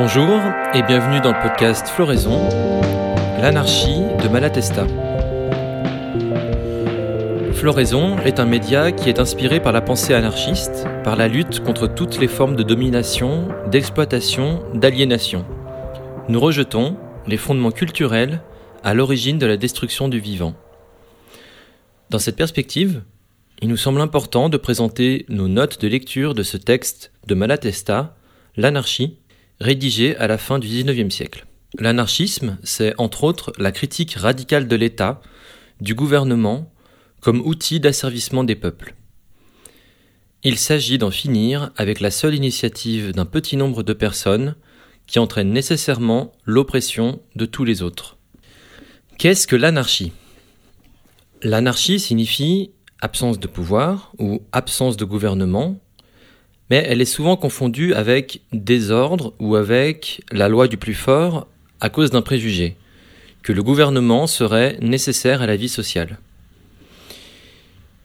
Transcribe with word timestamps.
Bonjour 0.00 0.40
et 0.74 0.82
bienvenue 0.84 1.20
dans 1.20 1.32
le 1.32 1.42
podcast 1.42 1.88
Floraison, 1.88 2.48
l'anarchie 3.42 3.98
de 4.22 4.28
Malatesta. 4.28 4.86
Floraison 7.52 8.16
est 8.20 8.38
un 8.38 8.44
média 8.44 8.92
qui 8.92 9.08
est 9.08 9.18
inspiré 9.18 9.58
par 9.58 9.72
la 9.72 9.80
pensée 9.80 10.14
anarchiste, 10.14 10.86
par 11.02 11.16
la 11.16 11.26
lutte 11.26 11.64
contre 11.64 11.88
toutes 11.88 12.20
les 12.20 12.28
formes 12.28 12.54
de 12.54 12.62
domination, 12.62 13.48
d'exploitation, 13.72 14.62
d'aliénation. 14.72 15.44
Nous 16.28 16.38
rejetons 16.38 16.96
les 17.26 17.36
fondements 17.36 17.72
culturels 17.72 18.40
à 18.84 18.94
l'origine 18.94 19.38
de 19.38 19.46
la 19.46 19.56
destruction 19.56 20.06
du 20.06 20.20
vivant. 20.20 20.54
Dans 22.10 22.20
cette 22.20 22.36
perspective, 22.36 23.02
il 23.62 23.68
nous 23.68 23.76
semble 23.76 24.00
important 24.00 24.48
de 24.48 24.58
présenter 24.58 25.26
nos 25.28 25.48
notes 25.48 25.80
de 25.80 25.88
lecture 25.88 26.34
de 26.34 26.44
ce 26.44 26.56
texte 26.56 27.10
de 27.26 27.34
Malatesta, 27.34 28.14
L'anarchie, 28.56 29.18
rédigé 29.60 30.16
à 30.16 30.26
la 30.26 30.38
fin 30.38 30.58
du 30.58 30.68
XIXe 30.68 31.14
siècle. 31.14 31.46
L'anarchisme, 31.78 32.58
c'est 32.62 32.94
entre 32.98 33.24
autres 33.24 33.52
la 33.58 33.72
critique 33.72 34.14
radicale 34.14 34.68
de 34.68 34.76
l'État, 34.76 35.20
du 35.80 35.94
gouvernement, 35.94 36.72
comme 37.20 37.40
outil 37.40 37.80
d'asservissement 37.80 38.44
des 38.44 38.56
peuples. 38.56 38.94
Il 40.44 40.56
s'agit 40.56 40.98
d'en 40.98 41.10
finir 41.10 41.72
avec 41.76 42.00
la 42.00 42.10
seule 42.10 42.34
initiative 42.34 43.12
d'un 43.12 43.26
petit 43.26 43.56
nombre 43.56 43.82
de 43.82 43.92
personnes 43.92 44.54
qui 45.06 45.18
entraîne 45.18 45.52
nécessairement 45.52 46.32
l'oppression 46.44 47.20
de 47.34 47.44
tous 47.44 47.64
les 47.64 47.82
autres. 47.82 48.18
Qu'est-ce 49.18 49.48
que 49.48 49.56
l'anarchie? 49.56 50.12
L'anarchie 51.42 51.98
signifie 51.98 52.70
absence 53.00 53.40
de 53.40 53.46
pouvoir 53.46 54.12
ou 54.18 54.42
absence 54.52 54.96
de 54.96 55.04
gouvernement, 55.04 55.80
mais 56.70 56.84
elle 56.86 57.00
est 57.00 57.06
souvent 57.06 57.36
confondue 57.36 57.94
avec 57.94 58.40
désordre 58.52 59.34
ou 59.38 59.56
avec 59.56 60.22
la 60.30 60.48
loi 60.48 60.68
du 60.68 60.76
plus 60.76 60.94
fort 60.94 61.46
à 61.80 61.88
cause 61.88 62.10
d'un 62.10 62.22
préjugé, 62.22 62.76
que 63.42 63.52
le 63.52 63.62
gouvernement 63.62 64.26
serait 64.26 64.76
nécessaire 64.80 65.42
à 65.42 65.46
la 65.46 65.56
vie 65.56 65.68
sociale. 65.68 66.18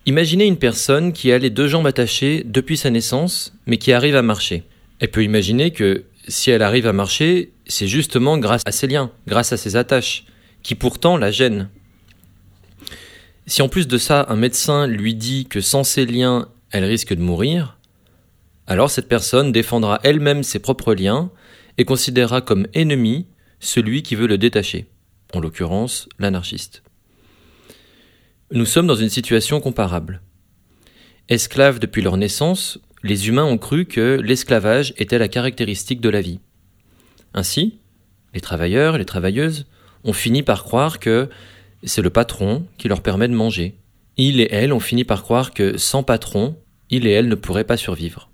Imaginez 0.06 0.46
une 0.46 0.58
personne 0.58 1.14
qui 1.14 1.32
a 1.32 1.38
les 1.38 1.50
deux 1.50 1.68
jambes 1.68 1.88
attachées 1.88 2.44
depuis 2.46 2.78
sa 2.78 2.90
naissance, 2.90 3.54
mais 3.66 3.78
qui 3.78 3.94
arrive 3.94 4.16
à 4.16 4.22
marcher. 4.22 4.64
Elle 5.00 5.12
peut 5.12 5.24
imaginer 5.24 5.72
que 5.72 6.04
si 6.28 6.52
elle 6.52 6.62
arrive 6.62 6.88
à 6.88 6.94
marcher, 6.94 7.52
c'est 7.68 7.88
justement 7.88 8.38
grâce 8.38 8.64
à 8.66 8.72
ses 8.72 8.88
liens, 8.88 9.12
grâce 9.28 9.54
à 9.54 9.58
ses 9.58 9.76
attaches, 9.76 10.26
qui 10.62 10.76
pourtant 10.76 11.18
la 11.18 11.32
gênent. 11.32 11.70
Si 13.46 13.62
en 13.62 13.70
plus 13.70 13.88
de 13.88 13.98
ça, 13.98 14.26
un 14.30 14.36
médecin 14.36 14.88
lui 14.88 15.16
dit 15.16 15.46
que 15.46 15.62
sans 15.62 15.84
ces 15.84 16.06
liens, 16.06 16.48
elle 16.72 16.86
risque 16.86 17.14
de 17.14 17.22
mourir, 17.22 17.78
alors 18.68 18.90
cette 18.90 19.08
personne 19.08 19.52
défendra 19.52 20.00
elle-même 20.04 20.44
ses 20.44 20.60
propres 20.60 20.94
liens 20.94 21.32
et 21.78 21.86
considérera 21.86 22.42
comme 22.42 22.68
ennemi 22.74 23.28
celui 23.60 24.04
qui 24.04 24.16
veut 24.16 24.28
le 24.28 24.38
détacher, 24.38 24.88
en 25.34 25.40
l'occurrence 25.40 26.08
l'anarchiste. 26.20 26.84
Nous 28.52 28.66
sommes 28.66 28.88
dans 28.88 28.96
une 28.96 29.10
situation 29.10 29.60
comparable. 29.60 30.22
Esclaves 31.30 31.80
depuis 31.80 32.02
leur 32.02 32.18
naissance, 32.18 32.80
les 33.04 33.28
humains 33.28 33.46
ont 33.46 33.58
cru 33.58 33.86
que 33.86 34.20
l'esclavage 34.24 34.94
était 34.98 35.18
la 35.18 35.28
caractéristique 35.28 36.02
de 36.02 36.10
la 36.10 36.22
vie. 36.22 36.40
Ainsi, 37.34 37.80
les 38.34 38.42
travailleurs, 38.42 38.98
les 38.98 39.06
travailleuses 39.06 39.66
ont 40.04 40.14
fini 40.14 40.44
par 40.44 40.64
croire 40.64 41.00
que 41.00 41.30
c'est 41.84 42.02
le 42.02 42.10
patron 42.10 42.66
qui 42.78 42.88
leur 42.88 43.02
permet 43.02 43.28
de 43.28 43.34
manger. 43.34 43.76
Il 44.18 44.40
et 44.40 44.48
elle 44.52 44.74
ont 44.74 44.80
fini 44.80 45.04
par 45.04 45.24
croire 45.24 45.54
que 45.54 45.78
sans 45.78 46.04
patron, 46.04 46.56
il 46.90 47.08
et 47.08 47.12
elle 47.12 47.28
ne 47.28 47.36
pourraient 47.36 47.64
pas 47.64 47.78
survivre. 47.78 48.30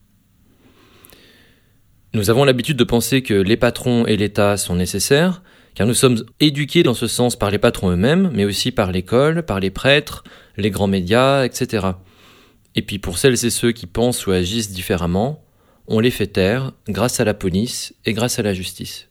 Nous 2.13 2.31
avons 2.31 2.43
l'habitude 2.43 2.77
de 2.77 2.83
penser 2.83 3.21
que 3.21 3.35
les 3.35 3.57
patrons 3.57 4.07
et 4.07 4.17
l'État 4.17 4.57
sont 4.57 4.75
nécessaires, 4.75 5.43
car 5.75 5.85
nous 5.85 5.93
sommes 5.93 6.23
éduqués 6.39 6.81
dans 6.81 6.95
ce 6.95 7.05
sens 7.05 7.35
par 7.35 7.51
les 7.51 7.59
patrons 7.59 7.91
eux-mêmes, 7.91 8.31
mais 8.33 8.45
aussi 8.45 8.71
par 8.71 8.91
l'école, 8.91 9.43
par 9.43 9.59
les 9.59 9.69
prêtres, 9.69 10.23
les 10.57 10.71
grands 10.71 10.87
médias, 10.87 11.45
etc. 11.45 11.87
Et 12.73 12.81
puis 12.81 12.97
pour 12.97 13.19
celles 13.19 13.45
et 13.45 13.51
ceux 13.51 13.71
qui 13.71 13.85
pensent 13.85 14.25
ou 14.25 14.31
agissent 14.31 14.71
différemment, 14.71 15.43
on 15.87 15.99
les 15.99 16.09
fait 16.09 16.27
taire 16.27 16.71
grâce 16.87 17.19
à 17.19 17.25
la 17.25 17.35
police 17.35 17.93
et 18.05 18.13
grâce 18.13 18.39
à 18.39 18.43
la 18.43 18.55
justice. 18.55 19.07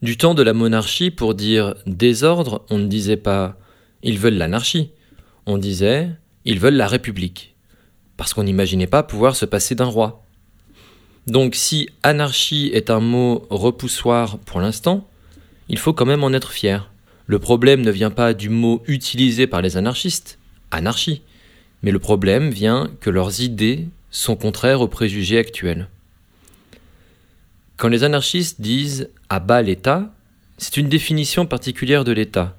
Du 0.00 0.16
temps 0.16 0.34
de 0.34 0.42
la 0.42 0.54
monarchie, 0.54 1.10
pour 1.10 1.34
dire 1.34 1.74
désordre, 1.86 2.64
on 2.70 2.78
ne 2.78 2.86
disait 2.86 3.18
pas 3.18 3.58
ils 4.02 4.18
veulent 4.18 4.38
l'anarchie, 4.38 4.90
on 5.44 5.58
disait 5.58 6.10
ils 6.46 6.60
veulent 6.60 6.76
la 6.76 6.88
République, 6.88 7.56
parce 8.16 8.32
qu'on 8.32 8.44
n'imaginait 8.44 8.86
pas 8.86 9.02
pouvoir 9.02 9.36
se 9.36 9.44
passer 9.44 9.74
d'un 9.74 9.84
roi. 9.84 10.23
Donc 11.26 11.54
si 11.54 11.88
anarchie 12.02 12.70
est 12.74 12.90
un 12.90 13.00
mot 13.00 13.46
repoussoir 13.50 14.38
pour 14.38 14.60
l'instant, 14.60 15.08
il 15.68 15.78
faut 15.78 15.94
quand 15.94 16.06
même 16.06 16.24
en 16.24 16.32
être 16.32 16.52
fier. 16.52 16.90
Le 17.26 17.38
problème 17.38 17.80
ne 17.80 17.90
vient 17.90 18.10
pas 18.10 18.34
du 18.34 18.50
mot 18.50 18.82
utilisé 18.86 19.46
par 19.46 19.62
les 19.62 19.78
anarchistes, 19.78 20.38
anarchie, 20.70 21.22
mais 21.82 21.90
le 21.90 21.98
problème 21.98 22.50
vient 22.50 22.90
que 23.00 23.10
leurs 23.10 23.40
idées 23.40 23.88
sont 24.10 24.36
contraires 24.36 24.82
aux 24.82 24.88
préjugés 24.88 25.38
actuels. 25.38 25.88
Quand 27.76 27.88
les 27.88 28.04
anarchistes 28.04 28.60
disent 28.60 29.08
à 29.28 29.40
bas 29.40 29.62
l'État, 29.62 30.14
c'est 30.58 30.76
une 30.76 30.88
définition 30.88 31.46
particulière 31.46 32.04
de 32.04 32.12
l'État, 32.12 32.56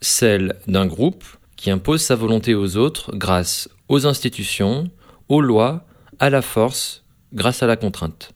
celle 0.00 0.56
d'un 0.66 0.86
groupe 0.86 1.24
qui 1.56 1.70
impose 1.70 2.02
sa 2.02 2.14
volonté 2.14 2.54
aux 2.54 2.76
autres 2.76 3.14
grâce 3.16 3.68
aux 3.88 4.06
institutions, 4.06 4.90
aux 5.28 5.40
lois, 5.40 5.84
à 6.18 6.30
la 6.30 6.42
force, 6.42 7.03
grâce 7.34 7.62
à 7.62 7.66
la 7.66 7.76
contrainte. 7.76 8.32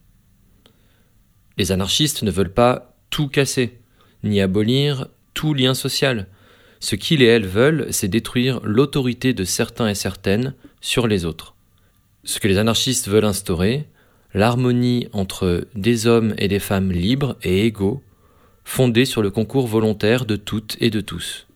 Les 1.56 1.72
anarchistes 1.72 2.22
ne 2.22 2.30
veulent 2.30 2.52
pas 2.52 2.94
tout 3.10 3.28
casser, 3.28 3.78
ni 4.22 4.40
abolir 4.40 5.08
tout 5.34 5.54
lien 5.54 5.74
social. 5.74 6.26
Ce 6.80 6.94
qu'ils 6.94 7.22
et 7.22 7.26
elles 7.26 7.46
veulent, 7.46 7.88
c'est 7.90 8.08
détruire 8.08 8.60
l'autorité 8.62 9.32
de 9.34 9.44
certains 9.44 9.88
et 9.88 9.94
certaines 9.94 10.54
sur 10.80 11.06
les 11.06 11.24
autres. 11.24 11.54
Ce 12.24 12.40
que 12.40 12.48
les 12.48 12.58
anarchistes 12.58 13.08
veulent 13.08 13.24
instaurer, 13.24 13.86
l'harmonie 14.34 15.08
entre 15.12 15.66
des 15.74 16.06
hommes 16.06 16.34
et 16.38 16.48
des 16.48 16.58
femmes 16.58 16.92
libres 16.92 17.36
et 17.42 17.66
égaux, 17.66 18.02
fondée 18.64 19.04
sur 19.04 19.22
le 19.22 19.30
concours 19.30 19.66
volontaire 19.66 20.26
de 20.26 20.36
toutes 20.36 20.76
et 20.80 20.90
de 20.90 21.00
tous. 21.00 21.46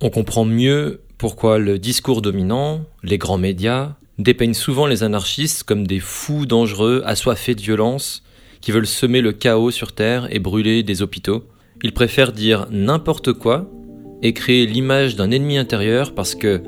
On 0.00 0.10
comprend 0.10 0.44
mieux 0.44 1.00
pourquoi 1.16 1.58
le 1.58 1.78
discours 1.78 2.22
dominant, 2.22 2.84
les 3.02 3.18
grands 3.18 3.38
médias, 3.38 3.96
dépeignent 4.18 4.54
souvent 4.54 4.86
les 4.86 5.02
anarchistes 5.02 5.62
comme 5.62 5.86
des 5.86 6.00
fous 6.00 6.46
dangereux, 6.46 7.02
assoiffés 7.04 7.54
de 7.54 7.60
violence, 7.60 8.22
qui 8.60 8.72
veulent 8.72 8.86
semer 8.86 9.20
le 9.20 9.32
chaos 9.32 9.70
sur 9.70 9.92
Terre 9.92 10.28
et 10.30 10.38
brûler 10.38 10.82
des 10.82 11.02
hôpitaux. 11.02 11.44
Ils 11.82 11.94
préfèrent 11.94 12.32
dire 12.32 12.66
n'importe 12.70 13.32
quoi 13.32 13.70
et 14.22 14.32
créer 14.32 14.66
l'image 14.66 15.14
d'un 15.14 15.30
ennemi 15.30 15.58
intérieur 15.58 16.14
parce 16.14 16.34
que 16.34 16.62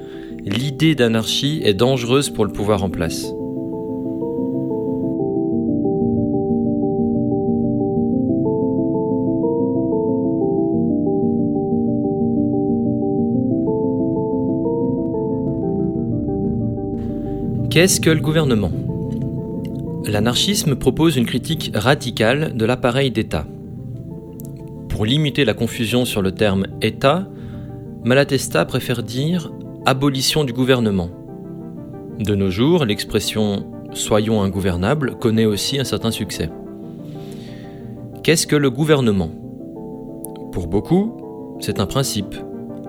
l'idée 0.44 0.94
d'anarchie 0.94 1.60
est 1.64 1.74
dangereuse 1.74 2.30
pour 2.30 2.44
le 2.44 2.52
pouvoir 2.52 2.84
en 2.84 2.90
place. 2.90 3.26
Qu'est-ce 17.80 18.02
que 18.02 18.10
le 18.10 18.20
gouvernement? 18.20 18.70
L'anarchisme 20.06 20.76
propose 20.76 21.16
une 21.16 21.24
critique 21.24 21.70
radicale 21.74 22.54
de 22.54 22.66
l'appareil 22.66 23.10
d'État. 23.10 23.46
Pour 24.91 25.06
limiter 25.06 25.46
la 25.46 25.54
confusion 25.54 26.04
sur 26.04 26.20
le 26.20 26.32
terme 26.32 26.66
État, 26.82 27.27
Malatesta 28.04 28.66
préfère 28.66 29.03
dire 29.03 29.50
abolition 29.86 30.44
du 30.44 30.53
gouvernement. 30.53 31.09
De 32.18 32.34
nos 32.34 32.50
jours, 32.50 32.84
l'expression 32.84 33.65
soyons 33.94 34.42
ingouvernables 34.42 35.16
connaît 35.18 35.47
aussi 35.47 35.80
un 35.80 35.84
certain 35.84 36.10
succès. 36.10 36.50
Qu'est-ce 38.22 38.47
que 38.47 38.56
le 38.56 38.68
gouvernement? 38.68 39.30
Pour 40.53 40.66
beaucoup, 40.66 41.56
c'est 41.60 41.80
un 41.80 41.86
principe, 41.86 42.34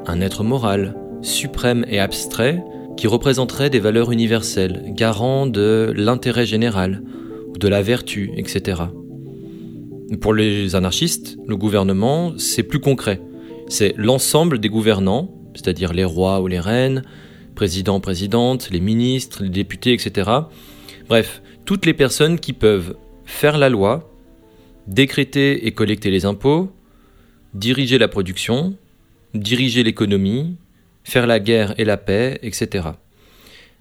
un 0.05 0.19
être 0.19 0.43
moral, 0.43 0.97
suprême 1.21 1.85
et 1.88 2.01
abstrait, 2.01 2.61
qui 3.01 3.07
représenterait 3.07 3.71
des 3.71 3.80
valeurs 3.80 4.12
universelles, 4.12 4.83
garant 4.89 5.48
de 5.48 5.92
l'intérêt 5.98 6.45
général, 6.45 7.01
de 7.59 7.68
la 7.68 7.81
vertu, 7.81 8.30
etc. 8.38 8.83
Pour 10.21 10.36
les 10.36 10.75
anarchistes, 10.75 11.36
le 11.48 11.57
gouvernement, 11.57 12.33
c'est 12.38 12.62
plus 12.62 12.80
concret 12.80 13.19
c'est 13.71 13.94
l'ensemble 13.98 14.59
des 14.59 14.68
gouvernants, 14.68 15.33
c'est-à-dire 15.56 15.94
les 15.94 16.03
rois 16.03 16.42
ou 16.42 16.48
les 16.48 16.59
reines, 16.59 17.03
présidents, 17.56 18.01
présidentes, 18.01 18.69
les 18.69 18.81
ministres, 18.81 19.44
les 19.44 19.50
députés, 19.50 19.94
etc. 19.94 20.30
Bref, 21.07 21.42
toutes 21.63 21.86
les 21.86 21.94
personnes 21.94 22.38
qui 22.38 22.51
peuvent 22.51 22.98
faire 23.24 23.57
la 23.57 23.69
loi, 23.69 24.13
décréter 24.88 25.65
et 25.68 25.71
collecter 25.71 26.12
les 26.12 26.25
impôts, 26.25 26.69
diriger 27.53 27.98
la 27.98 28.09
production, 28.09 28.75
diriger 29.33 29.83
l'économie, 29.83 30.57
faire 31.03 31.27
la 31.27 31.39
guerre 31.39 31.74
et 31.80 31.86
la 31.86 31.98
paix, 31.98 32.39
etc. 32.44 32.89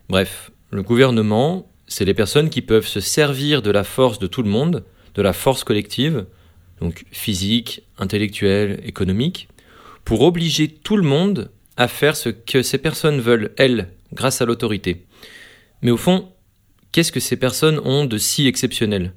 Bref, 0.08 0.50
le 0.70 0.82
gouvernement, 0.82 1.70
c'est 1.86 2.04
les 2.04 2.14
personnes 2.14 2.50
qui 2.50 2.62
peuvent 2.62 2.86
se 2.86 3.00
servir 3.00 3.62
de 3.62 3.70
la 3.70 3.84
force 3.84 4.18
de 4.18 4.26
tout 4.26 4.42
le 4.42 4.50
monde, 4.50 4.84
de 5.14 5.22
la 5.22 5.32
force 5.32 5.64
collective, 5.64 6.26
donc 6.80 7.04
physique, 7.10 7.82
intellectuelle, 7.98 8.80
économique, 8.84 9.48
pour 10.04 10.22
obliger 10.22 10.68
tout 10.68 10.96
le 10.96 11.02
monde 11.02 11.50
à 11.76 11.88
faire 11.88 12.16
ce 12.16 12.28
que 12.28 12.62
ces 12.62 12.78
personnes 12.78 13.20
veulent, 13.20 13.52
elles, 13.56 13.88
grâce 14.12 14.40
à 14.40 14.46
l'autorité. 14.46 15.04
Mais 15.82 15.90
au 15.90 15.96
fond, 15.96 16.28
qu'est-ce 16.92 17.12
que 17.12 17.20
ces 17.20 17.36
personnes 17.36 17.80
ont 17.84 18.04
de 18.04 18.18
si 18.18 18.46
exceptionnel? 18.46 19.12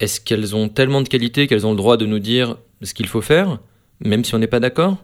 Est-ce 0.00 0.20
qu'elles 0.20 0.54
ont 0.54 0.68
tellement 0.68 1.02
de 1.02 1.08
qualités 1.08 1.46
qu'elles 1.46 1.66
ont 1.66 1.70
le 1.70 1.76
droit 1.76 1.96
de 1.96 2.06
nous 2.06 2.18
dire 2.18 2.56
ce 2.82 2.94
qu'il 2.94 3.08
faut 3.08 3.22
faire, 3.22 3.58
même 4.00 4.24
si 4.24 4.34
on 4.34 4.38
n'est 4.38 4.46
pas 4.46 4.60
d'accord? 4.60 5.02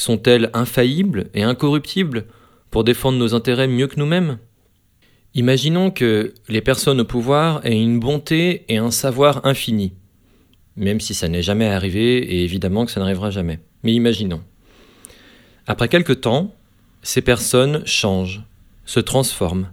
Sont-elles 0.00 0.48
infaillibles 0.54 1.26
et 1.34 1.42
incorruptibles 1.42 2.24
pour 2.70 2.84
défendre 2.84 3.18
nos 3.18 3.34
intérêts 3.34 3.68
mieux 3.68 3.86
que 3.86 4.00
nous-mêmes? 4.00 4.38
Imaginons 5.34 5.90
que 5.90 6.32
les 6.48 6.62
personnes 6.62 7.02
au 7.02 7.04
pouvoir 7.04 7.60
aient 7.66 7.78
une 7.78 8.00
bonté 8.00 8.64
et 8.70 8.78
un 8.78 8.90
savoir 8.90 9.44
infini, 9.44 9.92
même 10.74 11.00
si 11.00 11.12
ça 11.12 11.28
n'est 11.28 11.42
jamais 11.42 11.66
arrivé 11.66 12.16
et 12.16 12.44
évidemment 12.44 12.86
que 12.86 12.92
ça 12.92 13.00
n'arrivera 13.00 13.30
jamais. 13.30 13.60
Mais 13.82 13.92
imaginons. 13.92 14.40
Après 15.66 15.88
quelque 15.88 16.14
temps, 16.14 16.54
ces 17.02 17.20
personnes 17.20 17.84
changent, 17.84 18.42
se 18.86 19.00
transforment, 19.00 19.68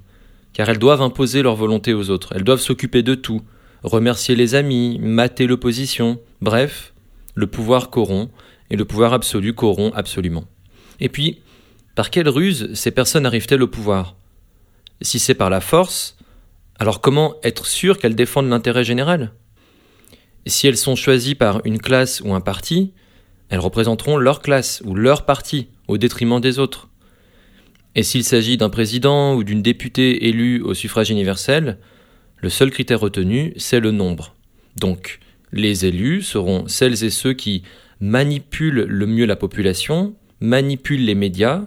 car 0.52 0.68
elles 0.68 0.78
doivent 0.78 1.04
imposer 1.04 1.42
leur 1.42 1.56
volonté 1.56 1.94
aux 1.94 2.10
autres, 2.10 2.34
elles 2.36 2.44
doivent 2.44 2.60
s'occuper 2.60 3.02
de 3.02 3.16
tout, 3.16 3.44
remercier 3.82 4.36
les 4.36 4.56
amis, 4.56 5.00
mater 5.00 5.48
l'opposition, 5.48 6.20
bref, 6.42 6.94
le 7.34 7.48
pouvoir 7.48 7.90
corrompt, 7.90 8.30
et 8.70 8.76
le 8.76 8.86
pouvoir 8.86 9.14
absolu 9.14 9.54
corrompt 9.54 9.96
absolument. 9.96 10.46
Et 11.00 11.10
puis, 11.10 11.42
par 11.96 12.10
quelle 12.10 12.30
ruse 12.30 12.74
ces 12.74 12.92
personnes 12.92 13.26
arrivent-elles 13.26 13.64
au 13.64 13.68
pouvoir? 13.68 14.16
Si 15.02 15.20
c'est 15.20 15.34
par 15.34 15.50
la 15.50 15.62
force, 15.62 16.18
alors 16.80 17.02
comment 17.02 17.36
être 17.44 17.66
sûr 17.66 17.98
qu'elles 17.98 18.16
défendent 18.16 18.50
l'intérêt 18.50 18.84
général? 18.84 19.34
Si 20.46 20.68
elles 20.68 20.78
sont 20.78 20.96
choisies 20.96 21.36
par 21.36 21.62
une 21.66 21.80
classe 21.80 22.22
ou 22.22 22.34
un 22.34 22.42
parti, 22.42 22.94
elles 23.50 23.60
représenteront 23.60 24.18
leur 24.18 24.42
classe 24.42 24.82
ou 24.86 24.94
leur 24.96 25.26
parti 25.26 25.68
au 25.88 25.98
détriment 25.98 26.40
des 26.40 26.60
autres. 26.60 26.90
Et 27.96 28.04
s'il 28.04 28.24
s'agit 28.24 28.58
d'un 28.58 28.70
président 28.70 29.34
ou 29.36 29.44
d'une 29.44 29.62
députée 29.62 30.28
élue 30.28 30.62
au 30.62 30.74
suffrage 30.74 31.10
universel, 31.10 31.80
le 32.38 32.50
seul 32.50 32.70
critère 32.70 33.00
retenu, 33.00 33.54
c'est 33.58 33.80
le 33.80 33.92
nombre. 33.92 34.36
Donc, 34.76 35.20
les 35.52 35.86
élus 35.86 36.22
seront 36.22 36.68
celles 36.68 37.04
et 37.04 37.10
ceux 37.10 37.34
qui 37.34 37.64
manipulent 38.00 38.86
le 38.88 39.06
mieux 39.06 39.26
la 39.26 39.36
population, 39.36 40.16
manipulent 40.40 41.06
les 41.06 41.16
médias 41.16 41.66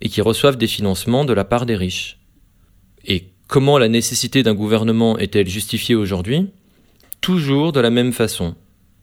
et 0.00 0.08
qui 0.08 0.20
reçoivent 0.20 0.56
des 0.58 0.66
financements 0.66 1.24
de 1.24 1.32
la 1.32 1.44
part 1.44 1.66
des 1.66 1.76
riches. 1.76 2.18
Et 3.04 3.30
comment 3.48 3.78
la 3.78 3.88
nécessité 3.88 4.42
d'un 4.42 4.54
gouvernement 4.54 5.18
est-elle 5.18 5.48
justifiée 5.48 5.94
aujourd'hui? 5.94 6.48
Toujours 7.20 7.72
de 7.72 7.80
la 7.80 7.90
même 7.90 8.12
façon. 8.12 8.54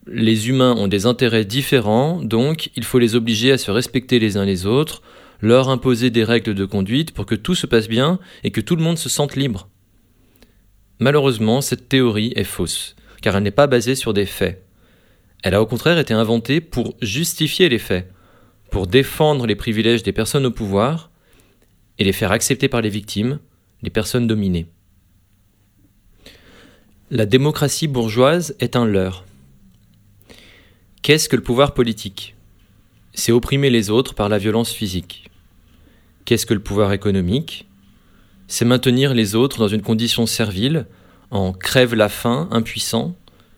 Les 0.08 0.50
humains 0.50 0.76
ont 0.76 0.88
des 0.88 1.06
intérêts 1.06 1.46
différents, 1.46 2.22
donc 2.22 2.70
il 2.76 2.84
faut 2.84 3.00
les 3.00 3.16
obliger 3.16 3.52
à 3.52 3.58
se 3.58 3.72
respecter 3.72 4.20
les 4.20 4.38
uns 4.38 4.46
les 4.46 4.66
autres, 4.66 5.02
leur 5.42 5.70
imposer 5.70 6.12
des 6.12 6.24
règles 6.24 6.54
de 6.54 6.66
conduite 6.66 7.12
pour 7.12 7.26
que 7.26 7.36
tout 7.36 7.56
se 7.56 7.68
passe 7.68 7.90
bien 7.90 8.20
et 8.44 8.52
que 8.52 8.62
tout 8.62 8.76
le 8.76 8.84
monde 8.84 8.98
se 8.98 9.10
sente 9.10 9.36
libre. 9.36 9.68
Malheureusement, 11.00 11.60
cette 11.62 11.90
théorie 11.90 12.32
est 12.36 12.46
fausse, 12.46 12.96
car 13.22 13.36
elle 13.36 13.44
n'est 13.44 13.52
pas 13.52 13.68
basée 13.68 13.96
sur 13.96 14.14
des 14.14 14.26
faits. 14.26 14.65
Elle 15.44 15.54
a 15.54 15.62
au 15.62 15.66
contraire 15.66 16.00
été 16.00 16.14
inventée 16.14 16.62
pour 16.62 16.96
justifier 17.02 17.70
les 17.70 17.80
faits, 17.80 18.12
pour 18.72 18.88
défendre 18.88 19.46
les 19.46 19.56
privilèges 19.56 20.04
des 20.04 20.12
personnes 20.12 20.46
au 20.46 20.52
pouvoir 20.52 21.12
et 22.00 22.04
les 22.04 22.14
faire 22.14 22.32
accepter 22.32 22.68
par 22.68 22.82
les 22.82 22.90
victimes, 22.90 23.40
les 23.82 23.90
personnes 23.90 24.28
dominées. 24.28 24.68
La 27.12 27.26
démocratie 27.26 27.88
bourgeoise 27.88 28.56
est 28.60 28.76
un 28.76 28.86
leurre. 28.86 29.26
Qu'est-ce 31.04 31.30
que 31.30 31.36
le 31.36 31.44
pouvoir 31.44 31.76
politique? 31.76 32.36
C'est 33.14 33.32
opprimer 33.32 33.70
les 33.70 33.92
autres 33.92 34.16
par 34.16 34.28
la 34.28 34.40
violence 34.40 34.72
physique. 34.72 35.30
Qu'est-ce 36.26 36.48
que 36.48 36.56
le 36.56 36.64
pouvoir 36.64 36.92
économique? 36.94 37.68
C'est 38.48 38.66
maintenir 38.66 39.14
les 39.14 39.36
autres 39.36 39.60
dans 39.60 39.68
une 39.68 39.84
condition 39.84 40.26
servile, 40.26 40.88
en 41.30 41.54
crève 41.54 41.94
la 41.94 42.10
faim, 42.10 42.48
impuissant, 42.52 43.16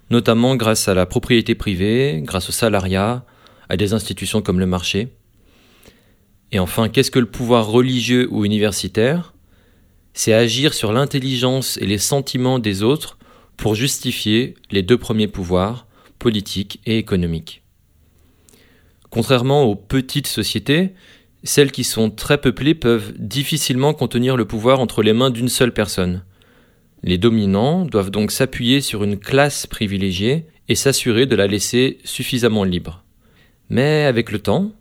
notamment 0.10 0.56
grâce 0.56 0.88
à 0.88 0.94
la 0.94 1.06
propriété 1.06 1.56
privée, 1.56 2.22
grâce 2.24 2.50
au 2.50 2.52
salariat, 2.52 3.26
à 3.70 3.78
des 3.78 3.94
institutions 3.94 4.42
comme 4.42 4.60
le 4.60 4.66
marché. 4.66 5.10
Et 6.52 6.60
enfin, 6.60 6.90
qu'est-ce 6.90 7.12
que 7.12 7.20
le 7.20 7.26
pouvoir 7.26 7.68
religieux 7.68 8.28
ou 8.32 8.46
universitaire? 8.46 9.34
C'est 10.14 10.34
agir 10.34 10.74
sur 10.74 10.94
l'intelligence 10.94 11.78
et 11.78 11.86
les 11.86 11.98
sentiments 11.98 12.60
des 12.60 12.84
autres 12.84 13.18
pour 13.58 13.76
justifier 13.76 14.56
les 14.72 14.84
deux 14.84 14.98
premiers 14.98 15.28
pouvoirs, 15.28 15.88
politique 16.20 16.80
et 16.86 16.98
économique. 16.98 17.64
Contrairement 19.10 19.64
aux 19.64 19.76
petites 19.76 20.28
sociétés, 20.28 20.94
celles 21.44 21.72
qui 21.72 21.84
sont 21.84 22.10
très 22.10 22.40
peuplées 22.40 22.76
peuvent 22.76 23.14
difficilement 23.18 23.94
contenir 23.94 24.38
le 24.38 24.46
pouvoir 24.46 24.80
entre 24.80 25.02
les 25.02 25.14
mains 25.14 25.30
d'une 25.30 25.50
seule 25.50 25.74
personne. 25.74 26.24
Les 27.04 27.18
dominants 27.18 27.86
doivent 27.86 28.12
donc 28.12 28.32
s'appuyer 28.32 28.82
sur 28.82 29.04
une 29.04 29.20
classe 29.20 29.68
privilégiée 29.68 30.46
et 30.68 30.76
s'assurer 30.76 31.26
de 31.26 31.36
la 31.36 31.48
laisser 31.48 32.00
suffisamment 32.04 32.64
libre. 32.64 33.04
Mais 33.70 34.06
avec 34.06 34.32
le 34.32 34.40
temps, 34.40 34.72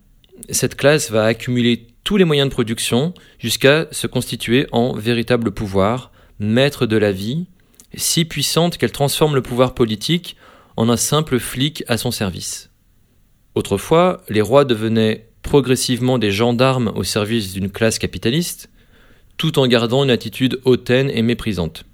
cette 0.49 0.75
classe 0.75 1.11
va 1.11 1.25
accumuler 1.25 1.87
tous 2.03 2.17
les 2.17 2.25
moyens 2.25 2.49
de 2.49 2.53
production 2.53 3.13
jusqu'à 3.39 3.87
se 3.91 4.07
constituer 4.07 4.67
en 4.71 4.93
véritable 4.93 5.51
pouvoir, 5.51 6.11
maître 6.39 6.85
de 6.85 6.97
la 6.97 7.11
vie, 7.11 7.47
si 7.95 8.25
puissante 8.25 8.77
qu'elle 8.77 8.91
transforme 8.91 9.35
le 9.35 9.41
pouvoir 9.41 9.73
politique 9.73 10.37
en 10.75 10.89
un 10.89 10.97
simple 10.97 11.39
flic 11.39 11.83
à 11.87 11.97
son 11.97 12.11
service. 12.11 12.69
Autrefois, 13.55 14.21
les 14.29 14.41
rois 14.41 14.65
devenaient 14.65 15.27
progressivement 15.41 16.19
des 16.19 16.31
gendarmes 16.31 16.91
au 16.95 17.03
service 17.03 17.53
d'une 17.53 17.71
classe 17.71 17.99
capitaliste, 17.99 18.69
tout 19.37 19.59
en 19.59 19.67
gardant 19.67 20.03
une 20.03 20.11
attitude 20.11 20.59
hautaine 20.63 21.09
et 21.09 21.21
méprisante. 21.21 21.86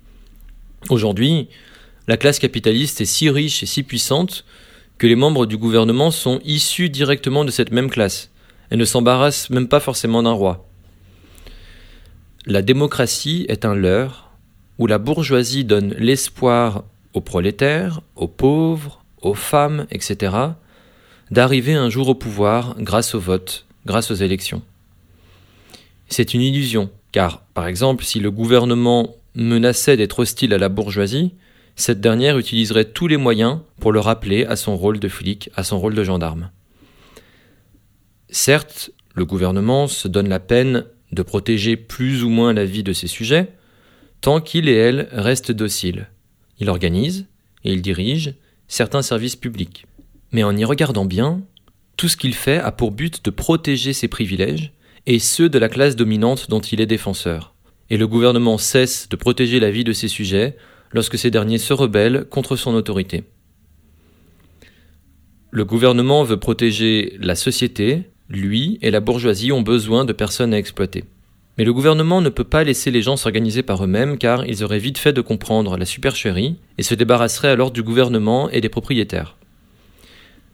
Aujourd'hui, 0.90 1.48
la 2.08 2.18
classe 2.18 2.40
capitaliste 2.40 3.00
est 3.02 3.06
si 3.06 3.30
riche 3.30 3.64
et 3.64 3.66
si 3.66 3.84
puissante 3.84 4.46
que 4.98 5.08
les 5.08 5.16
membres 5.16 5.46
du 5.46 5.58
gouvernement 5.58 6.12
sont 6.12 6.40
issus 6.44 6.90
directement 6.90 7.46
de 7.46 7.52
cette 7.52 7.72
même 7.72 7.90
classe 7.90 8.30
et 8.72 8.76
ne 8.76 8.86
s'embarrassent 8.86 9.50
même 9.50 9.68
pas 9.68 9.80
forcément 9.80 10.24
d'un 10.24 10.32
roi. 10.32 10.68
La 12.46 12.62
démocratie 12.62 13.46
est 13.48 13.66
un 13.66 13.76
leurre 13.76 14.32
où 14.78 14.88
la 14.88 14.98
bourgeoisie 14.98 15.64
donne 15.64 15.96
l'espoir 15.98 16.84
aux 17.14 17.22
prolétaires, 17.22 18.02
aux 18.16 18.28
pauvres, 18.28 19.04
aux 19.22 19.36
femmes, 19.36 19.86
etc., 19.92 20.36
d'arriver 21.32 21.74
un 21.74 21.90
jour 21.90 22.10
au 22.10 22.16
pouvoir 22.16 22.76
grâce 22.80 23.16
au 23.16 23.20
vote, 23.20 23.66
grâce 23.86 24.12
aux 24.12 24.16
élections. 24.16 24.62
C'est 26.10 26.34
une 26.34 26.42
illusion, 26.42 26.90
car, 27.12 27.42
par 27.54 27.68
exemple, 27.68 28.04
si 28.04 28.20
le 28.20 28.30
gouvernement 28.30 29.16
menaçait 29.36 29.98
d'être 29.98 30.20
hostile 30.20 30.54
à 30.54 30.58
la 30.58 30.70
bourgeoisie, 30.70 31.34
cette 31.76 32.02
dernière 32.02 32.38
utiliserait 32.38 32.86
tous 32.86 33.08
les 33.08 33.18
moyens 33.18 33.60
pour 33.80 33.92
le 33.92 34.00
rappeler 34.00 34.46
à 34.46 34.56
son 34.56 34.78
rôle 34.78 35.00
de 35.00 35.08
flic, 35.08 35.50
à 35.56 35.64
son 35.64 35.80
rôle 35.80 35.96
de 35.96 36.04
gendarme. 36.04 36.52
Certes, 38.30 38.92
le 39.16 39.26
gouvernement 39.26 39.88
se 39.88 40.08
donne 40.08 40.30
la 40.30 40.40
peine 40.40 40.86
de 41.12 41.22
protéger 41.22 41.78
plus 41.78 42.24
ou 42.24 42.30
moins 42.30 42.54
la 42.54 42.66
vie 42.66 42.84
de 42.84 42.94
ses 42.94 43.08
sujets, 43.08 43.50
tant 44.22 44.42
qu'il 44.42 44.70
et 44.70 44.76
elle 44.76 45.08
restent 45.12 45.52
dociles, 45.52 46.10
il 46.60 46.70
organise 46.70 47.26
et 47.64 47.72
il 47.72 47.82
dirige 47.82 48.34
certains 48.68 49.02
services 49.02 49.36
publics. 49.36 49.86
Mais 50.32 50.44
en 50.44 50.56
y 50.56 50.66
regardant 50.66 51.06
bien, 51.06 51.42
tout 51.98 52.08
ce 52.08 52.18
qu'il 52.18 52.34
fait 52.34 52.58
a 52.58 52.72
pour 52.72 52.92
but 52.92 53.24
de 53.24 53.30
protéger 53.30 53.94
ses 53.94 54.08
privilèges 54.08 54.72
et 55.06 55.20
ceux 55.20 55.50
de 55.50 55.60
la 55.60 55.70
classe 55.70 55.96
dominante 55.96 56.50
dont 56.50 56.60
il 56.60 56.82
est 56.82 56.86
défenseur. 56.86 57.53
Et 57.94 57.98
le 57.98 58.08
gouvernement 58.08 58.58
cesse 58.58 59.08
de 59.08 59.16
protéger 59.16 59.60
la 59.60 59.70
vie 59.70 59.84
de 59.84 59.94
ses 59.94 60.08
sujets 60.08 60.58
lorsque 60.94 61.20
ces 61.20 61.30
derniers 61.30 61.60
se 61.60 61.74
rebellent 61.74 62.26
contre 62.28 62.56
son 62.56 62.74
autorité. 62.74 63.24
Le 65.52 65.64
gouvernement 65.64 66.24
veut 66.24 66.40
protéger 66.40 67.16
la 67.20 67.36
société, 67.36 68.10
lui 68.30 68.80
et 68.82 68.90
la 68.90 69.00
bourgeoisie 69.00 69.52
ont 69.52 69.62
besoin 69.62 70.06
de 70.06 70.12
personnes 70.12 70.56
à 70.56 70.58
exploiter. 70.58 71.04
Mais 71.60 71.66
le 71.66 71.72
gouvernement 71.72 72.20
ne 72.20 72.30
peut 72.30 72.44
pas 72.44 72.64
laisser 72.64 72.90
les 72.90 73.04
gens 73.04 73.16
s'organiser 73.16 73.62
par 73.62 73.84
eux-mêmes 73.84 74.18
car 74.18 74.44
ils 74.48 74.64
auraient 74.64 74.80
vite 74.80 74.98
fait 74.98 75.14
de 75.14 75.22
comprendre 75.22 75.78
la 75.78 75.86
supercherie 75.86 76.56
et 76.80 76.84
se 76.84 76.96
débarrasseraient 76.96 77.50
alors 77.50 77.70
du 77.70 77.84
gouvernement 77.84 78.50
et 78.50 78.60
des 78.60 78.70
propriétaires. 78.70 79.38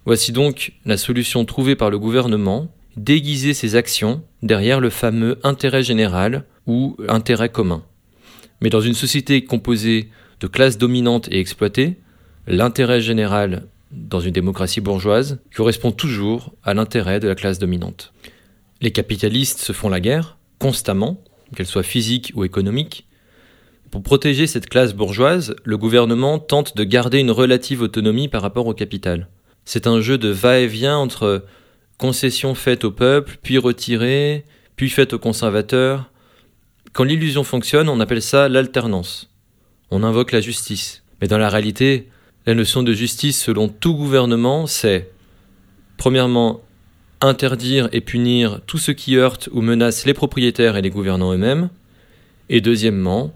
Voici 0.03 0.33
donc 0.33 0.73
la 0.83 0.97
solution 0.97 1.45
trouvée 1.45 1.77
par 1.77 1.89
le 1.89 1.99
gouvernement, 1.99 2.67
déguiser 3.03 3.53
ses 3.53 3.75
actions 3.75 4.23
derrière 4.43 4.79
le 4.79 4.89
fameux 4.89 5.39
intérêt 5.43 5.83
général 5.83 6.45
ou 6.67 6.97
intérêt 7.07 7.49
commun. 7.49 7.83
Mais 8.61 8.69
dans 8.69 8.81
une 8.81 8.93
société 8.93 9.45
composée 9.45 10.09
de 10.41 10.47
classes 10.47 10.77
dominantes 10.77 11.29
et 11.31 11.39
exploitées, 11.39 11.97
l'intérêt 12.47 13.01
général 13.01 13.63
dans 13.91 14.19
une 14.19 14.33
démocratie 14.33 14.81
bourgeoise 14.81 15.39
correspond 15.55 15.91
toujours 15.91 16.53
à 16.63 16.73
l'intérêt 16.73 17.19
de 17.19 17.27
la 17.27 17.35
classe 17.35 17.57
dominante. 17.57 18.13
Les 18.81 18.91
capitalistes 18.91 19.59
se 19.59 19.73
font 19.73 19.89
la 19.89 19.99
guerre, 19.99 20.37
constamment, 20.59 21.23
qu'elle 21.55 21.65
soit 21.65 21.83
physique 21.83 22.31
ou 22.35 22.43
économique, 22.43 23.05
Pour 23.91 24.03
protéger 24.03 24.45
cette 24.45 24.69
classe 24.69 24.93
bourgeoise, 24.93 25.55
le 25.63 25.75
gouvernement 25.75 26.37
tente 26.37 26.77
de 26.77 26.83
garder 26.83 27.17
une 27.17 27.31
relative 27.31 27.81
autonomie 27.81 28.27
par 28.27 28.43
rapport 28.43 28.67
au 28.67 28.75
capital. 28.75 29.29
C'est 29.65 29.87
un 29.87 29.99
jeu 29.99 30.19
de 30.19 30.29
va-et-vient 30.29 30.95
entre 30.95 31.43
concessions 31.99 32.55
faites 32.55 32.85
au 32.85 32.91
peuple, 32.91 33.37
puis 33.43 33.59
retirées, 33.59 34.45
puis 34.75 34.89
faites 34.89 35.13
aux 35.13 35.19
conservateurs. 35.19 36.09
Quand 36.93 37.03
l'illusion 37.03 37.43
fonctionne, 37.43 37.89
on 37.89 37.99
appelle 37.99 38.23
ça 38.23 38.49
l'alternance. 38.49 39.29
On 39.91 40.01
invoque 40.01 40.31
la 40.31 40.41
justice. 40.41 41.03
Mais 41.21 41.27
dans 41.27 41.37
la 41.37 41.49
réalité, 41.49 42.07
la 42.47 42.55
notion 42.55 42.81
de 42.81 42.93
justice 42.93 43.43
selon 43.43 43.67
tout 43.67 43.93
gouvernement, 43.93 44.65
c'est 44.65 45.11
premièrement 45.97 46.61
interdire 47.21 47.89
et 47.91 48.01
punir 48.01 48.61
tout 48.65 48.77
ce 48.77 48.91
qui 48.91 49.17
heurte 49.17 49.49
ou 49.51 49.61
menace 49.61 50.05
les 50.05 50.13
propriétaires 50.13 50.77
et 50.77 50.81
les 50.81 50.89
gouvernants 50.89 51.33
eux-mêmes, 51.33 51.69
et 52.47 52.61
deuxièmement, 52.61 53.33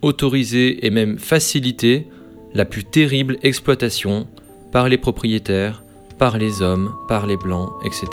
autoriser 0.00 0.86
et 0.86 0.90
même 0.90 1.18
faciliter 1.18 2.06
la 2.54 2.64
plus 2.64 2.84
terrible 2.84 3.36
exploitation 3.42 4.26
par 4.72 4.88
les 4.88 4.96
propriétaires, 4.98 5.82
par 6.18 6.36
les 6.36 6.62
hommes, 6.62 6.94
par 7.06 7.26
les 7.26 7.36
blancs, 7.36 7.72
etc. 7.82 8.06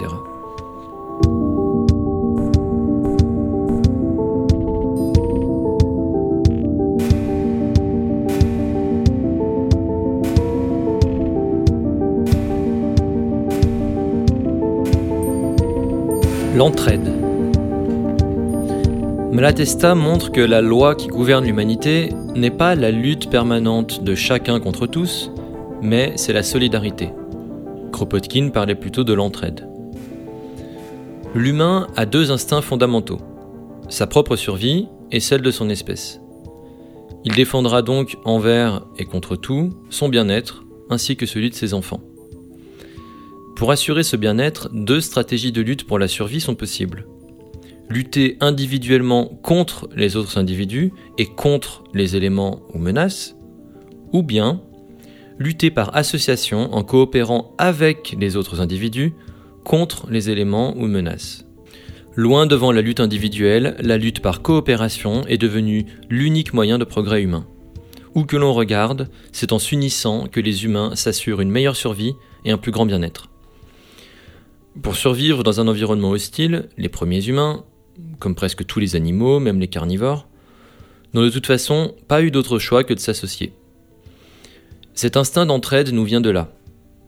L'entraide. 16.55 17.11
Malatesta 19.33 19.95
montre 19.95 20.31
que 20.31 20.39
la 20.39 20.61
loi 20.61 20.95
qui 20.95 21.07
gouverne 21.07 21.43
l'humanité 21.43 22.13
n'est 22.35 22.51
pas 22.51 22.75
la 22.75 22.91
lutte 22.91 23.29
permanente 23.29 24.01
de 24.01 24.15
chacun 24.15 24.61
contre 24.61 24.87
tous, 24.87 25.31
mais 25.81 26.13
c'est 26.15 26.31
la 26.31 26.43
solidarité. 26.43 27.09
Kropotkin 27.95 28.49
parlait 28.49 28.75
plutôt 28.75 29.05
de 29.05 29.13
l'entraide. 29.13 29.65
L'humain 31.33 31.87
a 31.95 32.05
deux 32.05 32.29
instincts 32.29 32.61
fondamentaux, 32.61 33.19
sa 33.87 34.05
propre 34.05 34.35
survie 34.35 34.89
et 35.13 35.21
celle 35.21 35.41
de 35.41 35.49
son 35.49 35.69
espèce. 35.69 36.19
Il 37.23 37.33
défendra 37.33 37.81
donc 37.81 38.17
envers 38.25 38.85
et 38.97 39.05
contre 39.05 39.37
tout 39.37 39.69
son 39.89 40.09
bien-être 40.09 40.65
ainsi 40.89 41.15
que 41.15 41.25
celui 41.25 41.49
de 41.49 41.55
ses 41.55 41.73
enfants. 41.73 42.01
Pour 43.55 43.71
assurer 43.71 44.03
ce 44.03 44.17
bien-être, 44.17 44.67
deux 44.73 44.99
stratégies 44.99 45.53
de 45.53 45.61
lutte 45.61 45.87
pour 45.87 45.97
la 45.97 46.09
survie 46.09 46.41
sont 46.41 46.55
possibles. 46.55 47.07
Lutter 47.89 48.35
individuellement 48.41 49.39
contre 49.41 49.87
les 49.95 50.17
autres 50.17 50.37
individus 50.37 50.91
et 51.17 51.27
contre 51.27 51.85
les 51.93 52.17
éléments 52.17 52.59
ou 52.73 52.77
menaces, 52.77 53.37
ou 54.11 54.21
bien 54.21 54.61
lutter 55.39 55.71
par 55.71 55.95
association 55.95 56.73
en 56.73 56.83
coopérant 56.83 57.53
avec 57.57 58.15
les 58.19 58.35
autres 58.35 58.61
individus 58.61 59.13
contre 59.63 60.07
les 60.09 60.29
éléments 60.29 60.75
ou 60.77 60.87
menaces. 60.87 61.45
Loin 62.15 62.45
devant 62.45 62.71
la 62.71 62.81
lutte 62.81 63.01
individuelle, 63.01 63.75
la 63.79 63.97
lutte 63.97 64.21
par 64.21 64.41
coopération 64.41 65.25
est 65.27 65.37
devenue 65.37 65.85
l'unique 66.09 66.53
moyen 66.53 66.77
de 66.77 66.85
progrès 66.85 67.21
humain. 67.21 67.45
Où 68.13 68.23
que 68.23 68.37
l'on 68.37 68.53
regarde, 68.53 69.09
c'est 69.33 69.51
en 69.51 69.59
s'unissant 69.59 70.27
que 70.27 70.39
les 70.39 70.63
humains 70.63 70.95
s'assurent 70.95 71.41
une 71.41 71.51
meilleure 71.51 71.75
survie 71.75 72.13
et 72.45 72.51
un 72.51 72.57
plus 72.57 72.71
grand 72.71 72.85
bien-être. 72.85 73.27
Pour 74.81 74.95
survivre 74.95 75.43
dans 75.43 75.59
un 75.59 75.67
environnement 75.67 76.11
hostile, 76.11 76.69
les 76.77 76.87
premiers 76.87 77.25
humains, 77.27 77.65
comme 78.19 78.35
presque 78.35 78.65
tous 78.65 78.79
les 78.79 78.95
animaux, 78.95 79.41
même 79.41 79.59
les 79.59 79.67
carnivores, 79.67 80.27
n'ont 81.13 81.23
de 81.23 81.29
toute 81.29 81.47
façon 81.47 81.95
pas 82.07 82.21
eu 82.21 82.31
d'autre 82.31 82.59
choix 82.59 82.85
que 82.85 82.93
de 82.93 82.99
s'associer. 82.99 83.53
Cet 84.95 85.17
instinct 85.17 85.45
d'entraide 85.45 85.93
nous 85.93 86.03
vient 86.03 86.21
de 86.21 86.29
là. 86.29 86.49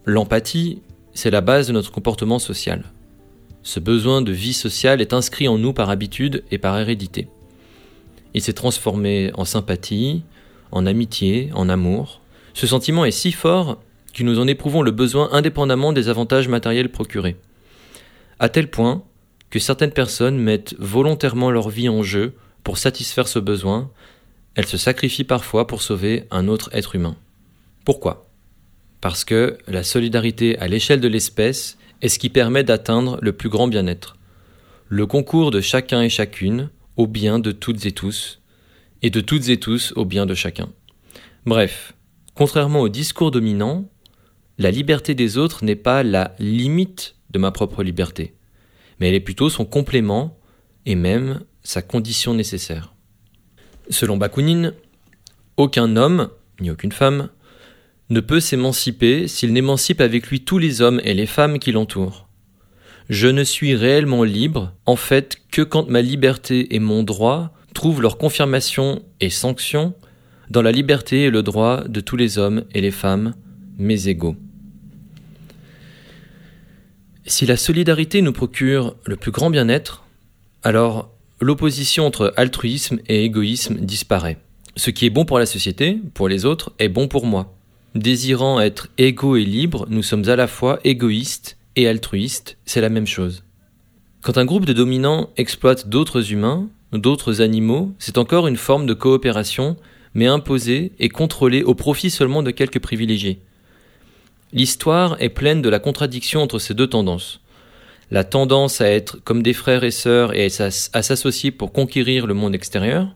L'empathie, 0.05 0.81
c'est 1.13 1.31
la 1.31 1.41
base 1.41 1.67
de 1.67 1.73
notre 1.73 1.91
comportement 1.91 2.37
social. 2.37 2.83
Ce 3.63 3.79
besoin 3.79 4.21
de 4.21 4.31
vie 4.31 4.53
sociale 4.53 5.01
est 5.01 5.13
inscrit 5.13 5.47
en 5.47 5.57
nous 5.57 5.73
par 5.73 5.89
habitude 5.89 6.43
et 6.51 6.57
par 6.57 6.77
hérédité. 6.77 7.27
Il 8.33 8.41
s'est 8.41 8.53
transformé 8.53 9.31
en 9.33 9.45
sympathie, 9.45 10.21
en 10.71 10.85
amitié, 10.85 11.49
en 11.53 11.69
amour. 11.69 12.21
Ce 12.53 12.67
sentiment 12.67 13.05
est 13.05 13.11
si 13.11 13.31
fort 13.31 13.81
que 14.13 14.23
nous 14.23 14.39
en 14.39 14.47
éprouvons 14.47 14.83
le 14.83 14.91
besoin 14.91 15.29
indépendamment 15.31 15.93
des 15.93 16.09
avantages 16.09 16.47
matériels 16.47 16.91
procurés 16.91 17.37
à 18.39 18.49
tel 18.49 18.69
point 18.69 19.03
que 19.49 19.59
certaines 19.59 19.91
personnes 19.91 20.37
mettent 20.37 20.75
volontairement 20.77 21.51
leur 21.51 21.69
vie 21.69 21.89
en 21.89 22.03
jeu 22.03 22.35
pour 22.63 22.77
satisfaire 22.77 23.27
ce 23.27 23.39
besoin, 23.39 23.89
elles 24.55 24.65
se 24.65 24.77
sacrifient 24.77 25.23
parfois 25.23 25.67
pour 25.67 25.81
sauver 25.81 26.25
un 26.31 26.47
autre 26.47 26.69
être 26.73 26.95
humain. 26.95 27.15
Pourquoi? 27.87 28.29
Parce 28.99 29.23
que 29.23 29.57
la 29.65 29.81
solidarité 29.81 30.59
à 30.59 30.67
l'échelle 30.67 30.99
de 30.99 31.07
l'espèce 31.07 31.77
est 32.01 32.09
ce 32.09 32.19
qui 32.19 32.29
permet 32.29 32.65
d'atteindre 32.65 33.17
le 33.21 33.31
plus 33.31 33.47
grand 33.47 33.69
bien-être. 33.69 34.17
Le 34.89 35.05
concours 35.05 35.51
de 35.51 35.61
chacun 35.61 36.01
et 36.01 36.09
chacune 36.09 36.69
au 36.97 37.07
bien 37.07 37.39
de 37.39 37.53
toutes 37.53 37.85
et 37.85 37.93
tous, 37.93 38.41
et 39.03 39.09
de 39.09 39.21
toutes 39.21 39.47
et 39.47 39.57
tous 39.57 39.93
au 39.95 40.03
bien 40.03 40.25
de 40.25 40.33
chacun. 40.33 40.67
Bref, 41.45 41.93
contrairement 42.35 42.81
au 42.81 42.89
discours 42.89 43.31
dominant, 43.31 43.89
la 44.57 44.69
liberté 44.69 45.15
des 45.15 45.37
autres 45.37 45.63
n'est 45.63 45.77
pas 45.77 46.03
la 46.03 46.35
limite 46.39 47.15
de 47.29 47.39
ma 47.39 47.51
propre 47.51 47.83
liberté, 47.83 48.35
mais 48.99 49.07
elle 49.07 49.15
est 49.15 49.21
plutôt 49.21 49.49
son 49.49 49.63
complément 49.63 50.37
et 50.85 50.95
même 50.95 51.39
sa 51.63 51.81
condition 51.81 52.33
nécessaire. 52.33 52.93
Selon 53.89 54.17
Bakounine, 54.17 54.73
aucun 55.55 55.95
homme, 55.95 56.27
ni 56.59 56.69
aucune 56.69 56.91
femme, 56.91 57.29
ne 58.09 58.19
peut 58.19 58.39
s'émanciper 58.39 59.27
s'il 59.27 59.53
n'émancipe 59.53 60.01
avec 60.01 60.27
lui 60.27 60.41
tous 60.41 60.57
les 60.57 60.81
hommes 60.81 61.01
et 61.03 61.13
les 61.13 61.25
femmes 61.25 61.59
qui 61.59 61.71
l'entourent. 61.71 62.27
Je 63.09 63.27
ne 63.27 63.43
suis 63.43 63.75
réellement 63.75 64.23
libre, 64.23 64.73
en 64.85 64.95
fait, 64.95 65.37
que 65.51 65.61
quand 65.61 65.89
ma 65.89 66.01
liberté 66.01 66.75
et 66.75 66.79
mon 66.79 67.03
droit 67.03 67.53
trouvent 67.73 68.01
leur 68.01 68.17
confirmation 68.17 69.01
et 69.21 69.29
sanction 69.29 69.93
dans 70.49 70.61
la 70.61 70.71
liberté 70.71 71.23
et 71.23 71.29
le 71.29 71.43
droit 71.43 71.83
de 71.87 71.99
tous 71.99 72.17
les 72.17 72.37
hommes 72.37 72.63
et 72.73 72.81
les 72.81 72.91
femmes, 72.91 73.33
mes 73.77 74.07
égaux. 74.07 74.35
Si 77.25 77.45
la 77.45 77.57
solidarité 77.57 78.21
nous 78.21 78.31
procure 78.31 78.95
le 79.05 79.17
plus 79.17 79.31
grand 79.31 79.49
bien-être, 79.49 80.05
alors 80.63 81.11
l'opposition 81.41 82.05
entre 82.05 82.33
altruisme 82.37 82.99
et 83.07 83.25
égoïsme 83.25 83.75
disparaît. 83.75 84.37
Ce 84.75 84.89
qui 84.89 85.05
est 85.05 85.09
bon 85.09 85.25
pour 85.25 85.39
la 85.39 85.45
société, 85.45 85.99
pour 86.13 86.29
les 86.29 86.45
autres, 86.45 86.71
est 86.79 86.89
bon 86.89 87.07
pour 87.07 87.25
moi. 87.25 87.56
Désirant 87.95 88.59
être 88.59 88.89
égaux 88.97 89.37
et 89.37 89.45
libres, 89.45 89.87
nous 89.89 90.03
sommes 90.03 90.27
à 90.29 90.35
la 90.35 90.47
fois 90.47 90.79
égoïstes 90.83 91.57
et 91.75 91.87
altruistes, 91.87 92.57
c'est 92.65 92.81
la 92.81 92.89
même 92.89 93.07
chose. 93.07 93.43
Quand 94.21 94.37
un 94.37 94.45
groupe 94.45 94.65
de 94.65 94.73
dominants 94.73 95.29
exploite 95.37 95.87
d'autres 95.87 96.31
humains, 96.31 96.67
d'autres 96.91 97.41
animaux, 97.41 97.93
c'est 97.97 98.17
encore 98.17 98.47
une 98.47 98.57
forme 98.57 98.85
de 98.85 98.93
coopération, 98.93 99.77
mais 100.13 100.27
imposée 100.27 100.91
et 100.99 101.09
contrôlée 101.09 101.63
au 101.63 101.75
profit 101.75 102.09
seulement 102.09 102.43
de 102.43 102.51
quelques 102.51 102.79
privilégiés. 102.79 103.39
L'histoire 104.53 105.15
est 105.19 105.29
pleine 105.29 105.61
de 105.61 105.69
la 105.69 105.79
contradiction 105.79 106.41
entre 106.41 106.59
ces 106.59 106.73
deux 106.73 106.87
tendances. 106.87 107.41
La 108.11 108.23
tendance 108.23 108.79
à 108.79 108.89
être 108.89 109.17
comme 109.23 109.43
des 109.43 109.53
frères 109.53 109.83
et 109.83 109.91
sœurs 109.91 110.33
et 110.33 110.45
à 110.45 110.71
s'associer 110.71 111.51
pour 111.51 111.73
conquérir 111.73 112.25
le 112.25 112.33
monde 112.33 112.55
extérieur, 112.55 113.13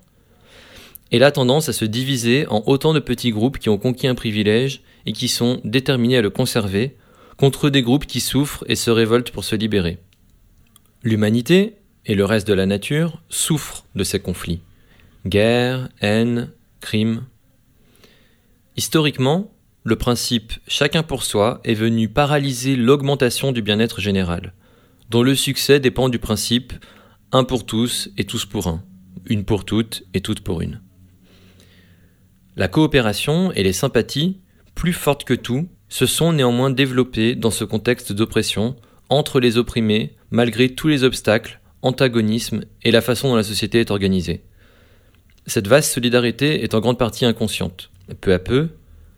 et 1.12 1.20
la 1.20 1.32
tendance 1.32 1.70
à 1.70 1.74
se 1.74 1.86
diviser 1.86 2.48
en 2.48 2.64
autant 2.66 2.94
de 2.94 3.00
petits 3.00 3.32
groupes 3.32 3.60
qui 3.60 3.70
ont 3.70 3.78
conquis 3.78 4.08
un 4.08 4.16
privilège 4.16 4.82
et 5.06 5.14
qui 5.14 5.28
sont 5.28 5.60
déterminés 5.64 6.18
à 6.18 6.22
le 6.22 6.30
conserver, 6.30 6.98
contre 7.38 7.70
des 7.70 7.82
groupes 7.82 8.06
qui 8.06 8.22
souffrent 8.22 8.64
et 8.68 8.76
se 8.76 8.92
révoltent 8.92 9.32
pour 9.32 9.44
se 9.44 9.56
libérer. 9.56 9.98
L'humanité, 11.04 11.76
et 12.06 12.16
le 12.16 12.26
reste 12.26 12.48
de 12.48 12.54
la 12.54 12.66
nature, 12.66 13.22
souffrent 13.30 13.86
de 13.96 14.04
ces 14.04 14.20
conflits. 14.20 14.62
Guerre, 15.26 15.90
haine, 16.02 16.52
crime. 16.80 17.24
Historiquement, 18.78 19.52
le 19.84 19.96
principe 19.96 20.54
chacun 20.68 21.04
pour 21.04 21.24
soi 21.24 21.60
est 21.64 21.74
venu 21.74 22.08
paralyser 22.08 22.76
l'augmentation 22.76 23.52
du 23.52 23.62
bien-être 23.62 24.00
général, 24.00 24.54
dont 25.10 25.24
le 25.24 25.36
succès 25.36 25.80
dépend 25.80 26.10
du 26.10 26.20
principe 26.20 26.74
un 27.32 27.44
pour 27.44 27.66
tous 27.66 28.10
et 28.18 28.26
tous 28.26 28.46
pour 28.46 28.68
un, 28.68 28.84
une 29.26 29.46
pour 29.46 29.66
toutes 29.66 30.04
et 30.14 30.22
toutes 30.22 30.42
pour 30.42 30.62
une. 30.62 30.82
La 32.58 32.68
coopération 32.68 33.52
et 33.54 33.64
les 33.64 33.74
sympathies, 33.74 34.38
plus 34.76 34.94
fortes 34.94 35.24
que 35.24 35.34
tout, 35.34 35.68
se 35.88 36.06
sont 36.06 36.34
néanmoins 36.34 36.70
développées 36.70 37.36
dans 37.36 37.52
ce 37.52 37.64
contexte 37.64 38.12
d'oppression 38.12 38.76
entre 39.10 39.40
les 39.40 39.58
opprimés, 39.58 40.16
malgré 40.32 40.70
tous 40.70 40.88
les 40.88 41.04
obstacles, 41.04 41.60
antagonismes 41.82 42.66
et 42.84 42.92
la 42.92 43.02
façon 43.02 43.30
dont 43.30 43.36
la 43.36 43.44
société 43.44 43.80
est 43.80 43.92
organisée. 43.92 44.44
Cette 45.48 45.68
vaste 45.68 45.92
solidarité 45.92 46.64
est 46.64 46.74
en 46.76 46.80
grande 46.80 46.98
partie 47.00 47.26
inconsciente. 47.26 47.90
Peu 48.20 48.34
à 48.34 48.40
peu, 48.40 48.70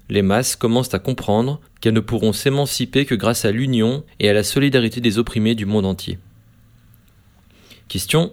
les 0.09 0.21
masses 0.21 0.55
commencent 0.55 0.93
à 0.93 0.99
comprendre 0.99 1.59
qu'elles 1.81 1.93
ne 1.93 1.99
pourront 1.99 2.33
s'émanciper 2.33 3.05
que 3.05 3.15
grâce 3.15 3.45
à 3.45 3.51
l'union 3.51 4.03
et 4.19 4.29
à 4.29 4.33
la 4.33 4.43
solidarité 4.43 5.01
des 5.01 5.17
opprimés 5.17 5.55
du 5.55 5.65
monde 5.65 5.85
entier. 5.85 6.19
Question. 7.87 8.31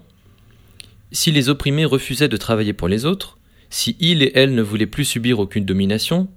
Si 1.12 1.32
les 1.32 1.48
opprimés 1.48 1.84
refusaient 1.84 2.28
de 2.28 2.36
travailler 2.36 2.72
pour 2.72 2.88
les 2.88 3.04
autres, 3.04 3.38
si 3.70 3.96
il 4.00 4.22
et 4.22 4.32
elle 4.34 4.54
ne 4.54 4.62
voulaient 4.62 4.86
plus 4.86 5.04
subir 5.04 5.38
aucune 5.38 5.64
domination, 5.64 6.28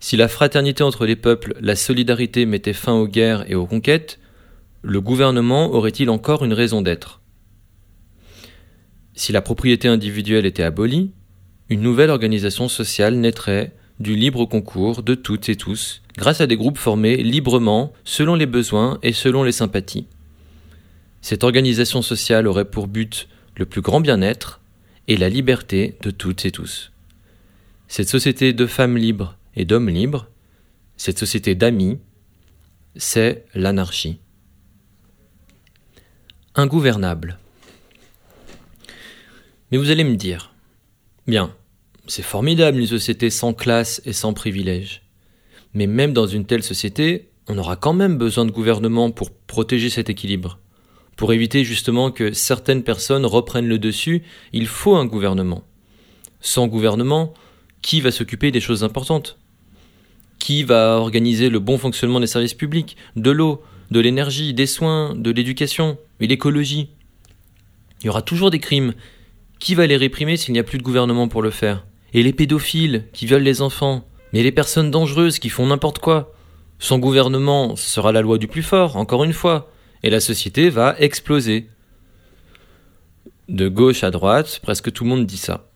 si 0.00 0.16
la 0.16 0.26
fraternité 0.26 0.82
entre 0.82 1.06
les 1.06 1.14
peuples, 1.14 1.54
la 1.60 1.76
solidarité 1.76 2.44
mettait 2.44 2.72
fin 2.72 2.94
aux 2.94 3.06
guerres 3.06 3.48
et 3.48 3.54
aux 3.54 3.66
conquêtes, 3.66 4.18
le 4.82 5.00
gouvernement 5.00 5.70
aurait-il 5.72 6.10
encore 6.10 6.44
une 6.44 6.52
raison 6.52 6.82
d'être? 6.82 7.20
Si 9.14 9.30
la 9.30 9.42
propriété 9.42 9.86
individuelle 9.86 10.46
était 10.46 10.64
abolie, 10.64 11.12
une 11.68 11.82
nouvelle 11.82 12.10
organisation 12.10 12.68
sociale 12.68 13.14
naîtrait 13.14 13.72
du 14.00 14.16
libre 14.16 14.46
concours 14.46 15.02
de 15.02 15.14
toutes 15.14 15.48
et 15.48 15.56
tous, 15.56 16.02
grâce 16.16 16.40
à 16.40 16.46
des 16.46 16.56
groupes 16.56 16.78
formés 16.78 17.18
librement, 17.18 17.92
selon 18.02 18.34
les 18.34 18.46
besoins 18.46 18.98
et 19.02 19.12
selon 19.12 19.44
les 19.44 19.52
sympathies. 19.52 20.06
Cette 21.20 21.44
organisation 21.44 22.02
sociale 22.02 22.48
aurait 22.48 22.64
pour 22.64 22.88
but 22.88 23.28
le 23.56 23.66
plus 23.66 23.82
grand 23.82 24.00
bien-être 24.00 24.61
et 25.08 25.16
la 25.16 25.28
liberté 25.28 25.96
de 26.02 26.10
toutes 26.10 26.44
et 26.44 26.50
tous. 26.50 26.92
Cette 27.88 28.08
société 28.08 28.52
de 28.52 28.66
femmes 28.66 28.96
libres 28.96 29.36
et 29.54 29.64
d'hommes 29.64 29.90
libres, 29.90 30.28
cette 30.96 31.18
société 31.18 31.54
d'amis, 31.54 31.98
c'est 32.96 33.44
l'anarchie. 33.54 34.18
Ingouvernable. 36.54 37.38
Mais 39.70 39.78
vous 39.78 39.90
allez 39.90 40.04
me 40.04 40.16
dire, 40.16 40.54
bien, 41.26 41.54
c'est 42.06 42.22
formidable 42.22 42.78
une 42.78 42.86
société 42.86 43.30
sans 43.30 43.54
classe 43.54 44.02
et 44.04 44.12
sans 44.12 44.34
privilèges. 44.34 45.02
Mais 45.74 45.86
même 45.86 46.12
dans 46.12 46.26
une 46.26 46.44
telle 46.44 46.62
société, 46.62 47.30
on 47.48 47.58
aura 47.58 47.76
quand 47.76 47.94
même 47.94 48.18
besoin 48.18 48.44
de 48.44 48.50
gouvernement 48.50 49.10
pour 49.10 49.30
protéger 49.30 49.90
cet 49.90 50.10
équilibre. 50.10 50.58
Pour 51.16 51.32
éviter 51.32 51.64
justement 51.64 52.10
que 52.10 52.32
certaines 52.32 52.82
personnes 52.82 53.26
reprennent 53.26 53.68
le 53.68 53.78
dessus, 53.78 54.22
il 54.52 54.66
faut 54.66 54.96
un 54.96 55.04
gouvernement. 55.04 55.62
Sans 56.40 56.66
gouvernement, 56.66 57.34
qui 57.82 58.00
va 58.00 58.10
s'occuper 58.10 58.50
des 58.50 58.60
choses 58.60 58.84
importantes? 58.84 59.38
Qui 60.38 60.64
va 60.64 60.98
organiser 60.98 61.50
le 61.50 61.58
bon 61.58 61.78
fonctionnement 61.78 62.20
des 62.20 62.26
services 62.26 62.54
publics, 62.54 62.96
de 63.16 63.30
l'eau, 63.30 63.62
de 63.90 64.00
l'énergie, 64.00 64.54
des 64.54 64.66
soins, 64.66 65.14
de 65.14 65.30
l'éducation 65.30 65.98
et 66.20 66.26
l'écologie? 66.26 66.90
Il 68.00 68.06
y 68.06 68.08
aura 68.08 68.22
toujours 68.22 68.50
des 68.50 68.58
crimes. 68.58 68.94
Qui 69.60 69.76
va 69.76 69.86
les 69.86 69.96
réprimer 69.96 70.36
s'il 70.36 70.54
n'y 70.54 70.58
a 70.58 70.64
plus 70.64 70.78
de 70.78 70.82
gouvernement 70.82 71.28
pour 71.28 71.42
le 71.42 71.50
faire? 71.50 71.86
Et 72.14 72.22
les 72.22 72.32
pédophiles 72.32 73.04
qui 73.12 73.26
violent 73.26 73.44
les 73.44 73.62
enfants? 73.62 74.04
Mais 74.32 74.42
les 74.42 74.50
personnes 74.50 74.90
dangereuses 74.90 75.38
qui 75.38 75.50
font 75.50 75.66
n'importe 75.66 76.00
quoi? 76.00 76.34
Sans 76.80 76.98
gouvernement, 76.98 77.76
ce 77.76 77.88
sera 77.88 78.10
la 78.10 78.22
loi 78.22 78.38
du 78.38 78.48
plus 78.48 78.62
fort, 78.62 78.96
encore 78.96 79.22
une 79.22 79.32
fois 79.32 79.71
et 80.02 80.10
la 80.10 80.20
société 80.20 80.70
va 80.70 80.96
exploser. 80.98 81.68
De 83.48 83.68
gauche 83.68 84.04
à 84.04 84.10
droite, 84.10 84.60
presque 84.62 84.92
tout 84.92 85.04
le 85.04 85.10
monde 85.10 85.26
dit 85.26 85.36
ça. 85.36 85.68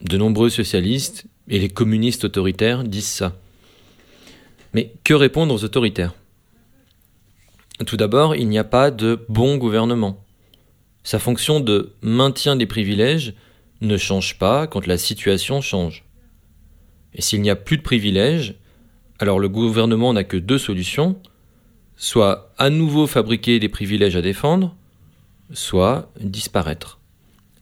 De 0.00 0.16
nombreux 0.16 0.50
socialistes 0.50 1.26
et 1.48 1.58
les 1.58 1.68
communistes 1.68 2.24
autoritaires 2.24 2.84
disent 2.84 3.06
ça. 3.06 3.36
Mais 4.72 4.92
que 5.04 5.14
répondre 5.14 5.54
aux 5.54 5.64
autoritaires? 5.64 6.14
Tout 7.86 7.96
d'abord, 7.96 8.36
il 8.36 8.48
n'y 8.48 8.58
a 8.58 8.64
pas 8.64 8.90
de 8.90 9.24
bon 9.28 9.56
gouvernement. 9.56 10.24
Sa 11.02 11.18
fonction 11.18 11.60
de 11.60 11.92
maintien 12.02 12.56
des 12.56 12.66
privilèges 12.66 13.34
ne 13.80 13.96
change 13.96 14.38
pas 14.38 14.66
quand 14.66 14.86
la 14.86 14.98
situation 14.98 15.60
change. 15.60 16.04
Et 17.14 17.22
s'il 17.22 17.42
n'y 17.42 17.50
a 17.50 17.56
plus 17.56 17.76
de 17.76 17.82
privilèges, 17.82 18.54
alors 19.18 19.38
le 19.38 19.48
gouvernement 19.48 20.12
n'a 20.12 20.24
que 20.24 20.36
deux 20.36 20.58
solutions, 20.58 21.20
soit 21.96 22.52
à 22.58 22.70
nouveau 22.70 23.06
fabriquer 23.06 23.58
des 23.58 23.68
privilèges 23.68 24.16
à 24.16 24.22
défendre, 24.22 24.74
soit 25.52 26.10
disparaître. 26.20 26.98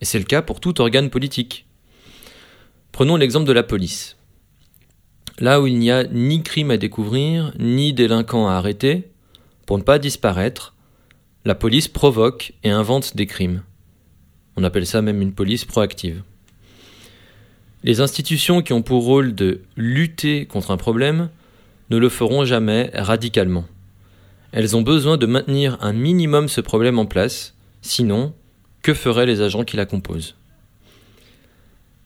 Et 0.01 0.05
c'est 0.05 0.19
le 0.19 0.25
cas 0.25 0.43
pour 0.43 0.61
tout 0.61 0.81
organe 0.81 1.11
politique. 1.11 1.67
Prenons 2.91 3.17
l'exemple 3.17 3.47
de 3.47 3.53
la 3.53 3.63
police. 3.63 4.17
Là 5.39 5.61
où 5.61 5.67
il 5.67 5.79
n'y 5.79 5.91
a 5.91 6.05
ni 6.05 6.43
crime 6.43 6.71
à 6.71 6.77
découvrir, 6.77 7.53
ni 7.59 7.93
délinquant 7.93 8.49
à 8.49 8.55
arrêter, 8.55 9.11
pour 9.67 9.79
ne 9.79 9.83
pas 9.83 9.99
disparaître, 9.99 10.75
la 11.45 11.55
police 11.55 11.89
provoque 11.89 12.53
et 12.63 12.71
invente 12.71 13.17
des 13.17 13.27
crimes. 13.27 13.63
On 14.57 14.65
appelle 14.65 14.87
ça 14.87 15.03
même 15.03 15.23
une 15.23 15.33
police 15.33 15.65
proactive. 15.65 16.23
Les 17.83 18.01
institutions 18.01 18.63
qui 18.63 18.73
ont 18.73 18.83
pour 18.83 19.05
rôle 19.05 19.35
de 19.35 19.63
lutter 19.77 20.47
contre 20.47 20.71
un 20.71 20.77
problème 20.77 21.31
ne 21.91 21.97
le 21.97 22.09
feront 22.09 22.45
jamais 22.45 22.91
radicalement. 22.95 23.65
Elles 24.53 24.77
ont 24.77 24.83
besoin 24.83 25.17
de 25.17 25.25
maintenir 25.25 25.79
un 25.81 25.95
minimum 25.95 26.49
ce 26.49 26.61
problème 26.61 26.99
en 26.99 27.07
place, 27.07 27.55
sinon, 27.81 28.35
que 28.83 28.93
feraient 28.93 29.27
les 29.27 29.41
agents 29.41 29.65
qui 29.65 29.77
la 29.79 29.87
composent? 29.87 30.37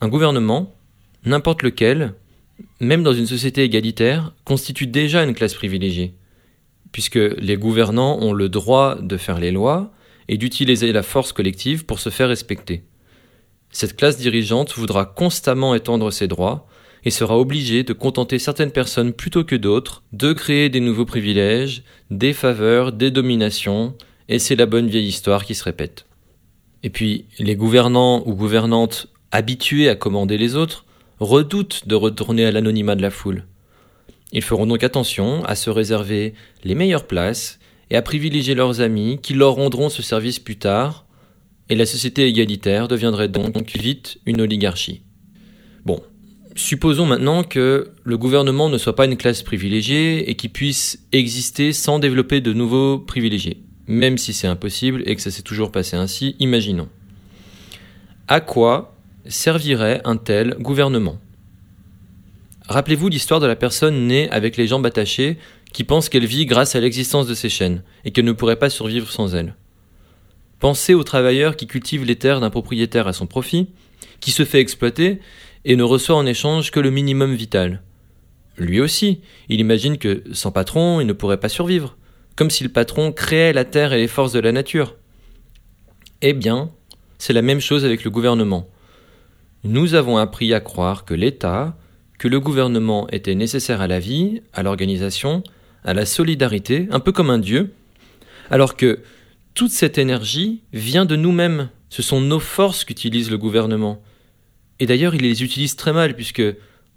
Un 0.01 0.09
gouvernement, 0.09 0.73
n'importe 1.25 1.63
lequel, 1.63 2.15
même 2.81 3.03
dans 3.03 3.13
une 3.13 3.27
société 3.27 3.65
égalitaire, 3.65 4.33
constitue 4.45 4.87
déjà 4.87 5.25
une 5.25 5.35
classe 5.35 5.55
privilégiée, 5.55 6.15
puisque 6.93 7.17
les 7.17 7.57
gouvernants 7.57 8.21
ont 8.21 8.33
le 8.33 8.49
droit 8.49 8.97
de 9.01 9.17
faire 9.17 9.41
les 9.41 9.51
lois 9.51 9.93
et 10.29 10.39
d'utiliser 10.39 10.93
la 10.93 11.03
force 11.03 11.33
collective 11.33 11.85
pour 11.85 11.99
se 11.99 12.11
faire 12.11 12.29
respecter. 12.29 12.85
Cette 13.71 13.97
classe 13.97 14.19
dirigeante 14.19 14.73
voudra 14.77 15.05
constamment 15.05 15.75
étendre 15.75 16.13
ses 16.13 16.29
droits 16.29 16.69
et 17.07 17.11
sera 17.11 17.39
obligé 17.39 17.85
de 17.85 17.93
contenter 17.93 18.41
certaines 18.41 18.73
personnes 18.73 19.13
plutôt 19.13 19.45
que 19.45 19.55
d'autres, 19.55 20.03
de 20.13 20.33
créer 20.33 20.69
des 20.69 20.81
nouveaux 20.81 21.05
privilèges, 21.05 21.85
des 22.11 22.33
faveurs, 22.33 22.91
des 22.91 23.13
dominations, 23.13 23.95
et 24.29 24.41
c'est 24.41 24.57
la 24.57 24.67
bonne 24.67 24.89
vieille 24.89 25.07
histoire 25.07 25.45
qui 25.45 25.55
se 25.55 25.63
répète. 25.63 26.07
Et 26.83 26.91
puis, 26.91 27.27
les 27.39 27.55
gouvernants 27.55 28.25
ou 28.27 28.35
gouvernantes 28.35 29.07
habitués 29.31 29.89
à 29.89 29.95
commander 29.95 30.37
les 30.37 30.57
autres 30.57 30.85
redoutent 31.21 31.87
de 31.87 31.95
retourner 31.95 32.45
à 32.45 32.51
l'anonymat 32.51 32.97
de 32.97 33.03
la 33.03 33.13
foule. 33.13 33.45
Ils 34.33 34.43
feront 34.43 34.67
donc 34.67 34.83
attention 34.83 35.45
à 35.45 35.55
se 35.55 35.71
réserver 35.71 36.35
les 36.65 36.75
meilleures 36.75 37.07
places 37.07 37.61
et 37.89 37.97
à 37.97 38.03
privilégier 38.03 38.57
leurs 38.57 38.81
amis 38.81 39.21
qui 39.23 39.35
leur 39.35 39.55
rendront 39.55 39.91
ce 39.91 40.03
service 40.03 40.41
plus 40.41 40.59
tard, 40.59 41.07
et 41.69 41.77
la 41.77 41.87
société 41.87 42.27
égalitaire 42.27 42.89
deviendrait 42.89 43.29
donc 43.29 43.77
vite 43.77 44.19
une 44.27 44.41
oligarchie. 44.41 45.03
Bon, 45.85 46.03
Supposons 46.57 47.05
maintenant 47.05 47.45
que 47.45 47.91
le 48.03 48.17
gouvernement 48.17 48.71
ne 48.71 48.79
soit 48.79 48.97
pas 48.97 49.05
une 49.05 49.19
classe 49.19 49.43
privilégiée 49.43 50.31
et 50.31 50.37
qu'il 50.37 50.51
puisse 50.51 51.07
exister 51.13 51.75
sans 51.75 51.99
développer 51.99 52.41
de 52.41 52.55
nouveaux 52.55 52.99
privilégiés. 52.99 53.63
Même 53.87 54.17
si 54.17 54.33
c'est 54.33 54.47
impossible 54.47 55.03
et 55.05 55.15
que 55.15 55.21
ça 55.21 55.31
s'est 55.31 55.43
toujours 55.43 55.71
passé 55.71 55.97
ainsi, 55.97 56.35
imaginons. 56.39 56.89
À 58.27 58.41
quoi 58.41 58.97
servirait 59.27 60.01
un 60.07 60.17
tel 60.17 60.57
gouvernement? 60.59 61.19
Rappelez-vous 62.69 63.11
l'histoire 63.11 63.41
de 63.41 63.47
la 63.47 63.55
personne 63.55 64.07
née 64.07 64.31
avec 64.31 64.57
les 64.57 64.67
jambes 64.67 64.87
attachées 64.87 65.37
qui 65.75 65.85
pense 65.85 66.09
qu'elle 66.09 66.25
vit 66.25 66.47
grâce 66.47 66.75
à 66.75 66.81
l'existence 66.81 67.27
de 67.27 67.35
ses 67.35 67.51
chaînes 67.51 67.83
et 68.07 68.13
qu'elle 68.13 68.25
ne 68.25 68.33
pourrait 68.33 68.57
pas 68.57 68.71
survivre 68.71 69.11
sans 69.11 69.35
elles. 69.35 69.55
Pensez 70.59 70.95
au 70.95 71.05
travailleur 71.05 71.55
qui 71.55 71.67
cultive 71.67 72.07
les 72.07 72.17
terres 72.17 72.41
d'un 72.41 72.49
propriétaire 72.49 73.09
à 73.09 73.13
son 73.13 73.27
profit, 73.27 73.69
qui 74.21 74.31
se 74.31 74.47
fait 74.47 74.61
exploiter 74.61 75.21
et 75.67 75.75
ne 75.75 75.83
reçoit 75.83 76.17
en 76.17 76.25
échange 76.25 76.71
que 76.71 76.81
le 76.81 76.91
minimum 76.91 77.35
vital. 77.35 77.83
Lui 78.57 78.81
aussi, 78.81 79.21
il 79.49 79.61
imagine 79.61 79.99
que 79.99 80.23
sans 80.33 80.53
patron, 80.53 81.01
il 81.01 81.07
ne 81.07 81.13
pourrait 81.13 81.41
pas 81.41 81.49
survivre, 81.49 81.97
comme 82.37 82.51
si 82.51 82.63
le 82.63 82.71
patron 82.71 83.13
créait 83.13 83.53
la 83.53 83.65
terre 83.65 83.93
et 83.93 83.99
les 83.99 84.07
forces 84.07 84.33
de 84.33 84.39
la 84.39 84.53
nature. 84.53 84.95
Eh 86.23 86.33
bien, 86.33 86.71
c'est 87.19 87.33
la 87.33 87.43
même 87.43 87.61
chose 87.61 87.85
avec 87.85 88.05
le 88.05 88.11
gouvernement. 88.11 88.69
Nous 89.65 89.95
avons 89.95 90.17
appris 90.19 90.55
à 90.55 90.61
croire 90.61 91.05
que 91.05 91.15
l'État, 91.15 91.77
que 92.19 92.29
le 92.29 92.39
gouvernement 92.39 93.09
était 93.09 93.35
nécessaire 93.35 93.81
à 93.81 93.89
la 93.89 93.99
vie, 93.99 94.43
à 94.53 94.63
l'organisation, 94.63 95.43
à 95.85 95.95
la 95.95 96.07
solidarité, 96.07 96.87
un 96.93 97.01
peu 97.01 97.11
comme 97.11 97.29
un 97.29 97.41
dieu, 97.41 97.73
alors 98.51 98.77
que 98.77 99.01
toute 99.55 99.73
cette 99.73 99.99
énergie 99.99 100.63
vient 100.73 101.07
de 101.07 101.17
nous-mêmes. 101.17 101.71
Ce 101.89 102.03
sont 102.03 102.21
nos 102.21 102.41
forces 102.41 102.85
qu'utilise 102.85 103.33
le 103.33 103.39
gouvernement. 103.39 104.01
Et 104.79 104.87
d'ailleurs, 104.87 105.15
il 105.15 105.23
les 105.23 105.43
utilise 105.43 105.77
très 105.77 105.93
mal, 105.93 106.15
puisque 106.15 106.43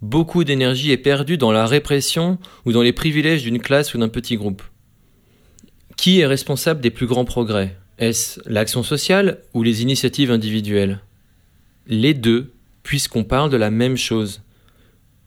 beaucoup 0.02 0.44
d'énergie 0.44 0.92
est 0.92 0.98
perdue 0.98 1.38
dans 1.38 1.52
la 1.52 1.66
répression 1.66 2.38
ou 2.66 2.72
dans 2.72 2.82
les 2.82 2.94
privilèges 2.94 3.44
d'une 3.44 3.60
classe 3.60 3.94
ou 3.94 3.98
d'un 3.98 4.10
petit 4.10 4.36
groupe. 4.36 4.64
Qui 5.98 6.20
est 6.20 6.26
responsable 6.26 6.82
des 6.82 6.92
plus 6.92 7.08
grands 7.08 7.26
progrès? 7.26 7.78
Est-ce 7.98 8.40
l'action 8.46 8.84
sociale 8.84 9.40
ou 9.54 9.64
les 9.64 9.82
initiatives 9.82 10.32
individuelles? 10.32 11.00
Les 11.88 12.14
deux, 12.14 12.54
puisqu'on 12.84 13.24
parle 13.24 13.50
de 13.50 13.58
la 13.58 13.72
même 13.72 13.98
chose. 13.98 14.42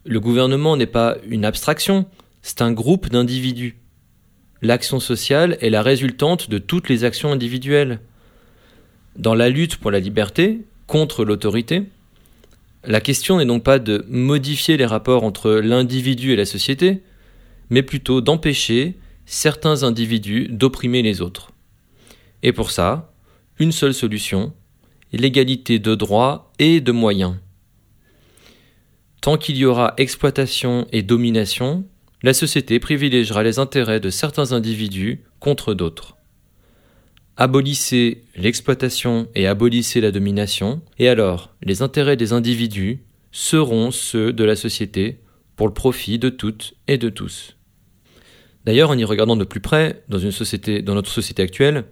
Le 0.04 0.20
gouvernement 0.20 0.76
n'est 0.76 0.86
pas 0.86 1.16
une 1.28 1.44
abstraction, 1.44 2.06
c'est 2.40 2.62
un 2.62 2.72
groupe 2.72 3.10
d'individus. 3.10 3.76
L'action 4.62 5.00
sociale 5.00 5.58
est 5.60 5.70
la 5.70 5.82
résultante 5.82 6.48
de 6.48 6.58
toutes 6.58 6.88
les 6.88 7.04
actions 7.04 7.32
individuelles. 7.32 8.00
Dans 9.16 9.34
la 9.34 9.48
lutte 9.48 9.76
pour 9.76 9.90
la 9.90 10.00
liberté, 10.00 10.62
contre 10.86 11.24
l'autorité, 11.24 11.84
la 12.84 13.00
question 13.00 13.38
n'est 13.38 13.46
donc 13.46 13.62
pas 13.62 13.78
de 13.78 14.04
modifier 14.08 14.76
les 14.76 14.86
rapports 14.86 15.24
entre 15.24 15.52
l'individu 15.52 16.32
et 16.32 16.36
la 16.36 16.44
société, 16.44 17.02
mais 17.70 17.82
plutôt 17.82 18.20
d'empêcher 18.20 18.98
certains 19.24 19.82
individus 19.82 20.48
d'opprimer 20.48 21.02
les 21.02 21.20
autres. 21.20 21.52
Et 22.42 22.52
pour 22.52 22.70
ça, 22.70 23.14
une 23.58 23.72
seule 23.72 23.94
solution, 23.94 24.52
l'égalité 25.12 25.78
de 25.78 25.94
droits 25.94 26.52
et 26.58 26.80
de 26.80 26.92
moyens. 26.92 27.36
Tant 29.20 29.36
qu'il 29.36 29.56
y 29.56 29.64
aura 29.64 29.94
exploitation 29.98 30.88
et 30.90 31.02
domination, 31.02 31.84
la 32.24 32.34
société 32.34 32.80
privilégiera 32.80 33.44
les 33.44 33.60
intérêts 33.60 34.00
de 34.00 34.10
certains 34.10 34.52
individus 34.52 35.22
contre 35.38 35.74
d'autres. 35.74 36.16
Abolissez 37.36 38.24
l'exploitation 38.36 39.28
et 39.34 39.46
abolissez 39.46 40.00
la 40.00 40.10
domination, 40.10 40.82
et 40.98 41.08
alors 41.08 41.54
les 41.62 41.80
intérêts 41.80 42.16
des 42.16 42.32
individus 42.32 43.04
seront 43.30 43.90
ceux 43.90 44.32
de 44.32 44.44
la 44.44 44.54
société 44.54 45.20
pour 45.56 45.66
le 45.66 45.72
profit 45.72 46.18
de 46.18 46.28
toutes 46.28 46.74
et 46.88 46.98
de 46.98 47.08
tous. 47.08 47.56
D'ailleurs, 48.66 48.90
en 48.90 48.98
y 48.98 49.04
regardant 49.04 49.36
de 49.36 49.44
plus 49.44 49.60
près, 49.60 50.04
dans, 50.08 50.18
une 50.18 50.30
société, 50.30 50.82
dans 50.82 50.94
notre 50.94 51.10
société 51.10 51.42
actuelle, 51.42 51.84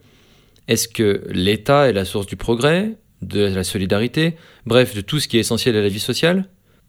est-ce 0.68 0.88
que 0.88 1.26
l'État 1.30 1.88
est 1.88 1.92
la 1.94 2.04
source 2.04 2.26
du 2.26 2.36
progrès, 2.36 2.98
de 3.22 3.40
la 3.40 3.64
solidarité, 3.64 4.36
bref, 4.66 4.94
de 4.94 5.00
tout 5.00 5.20
ce 5.20 5.28
qui 5.28 5.36
est 5.38 5.40
essentiel 5.40 5.74
à 5.76 5.82
la 5.82 5.88
vie 5.88 6.00
sociale? 6.00 6.48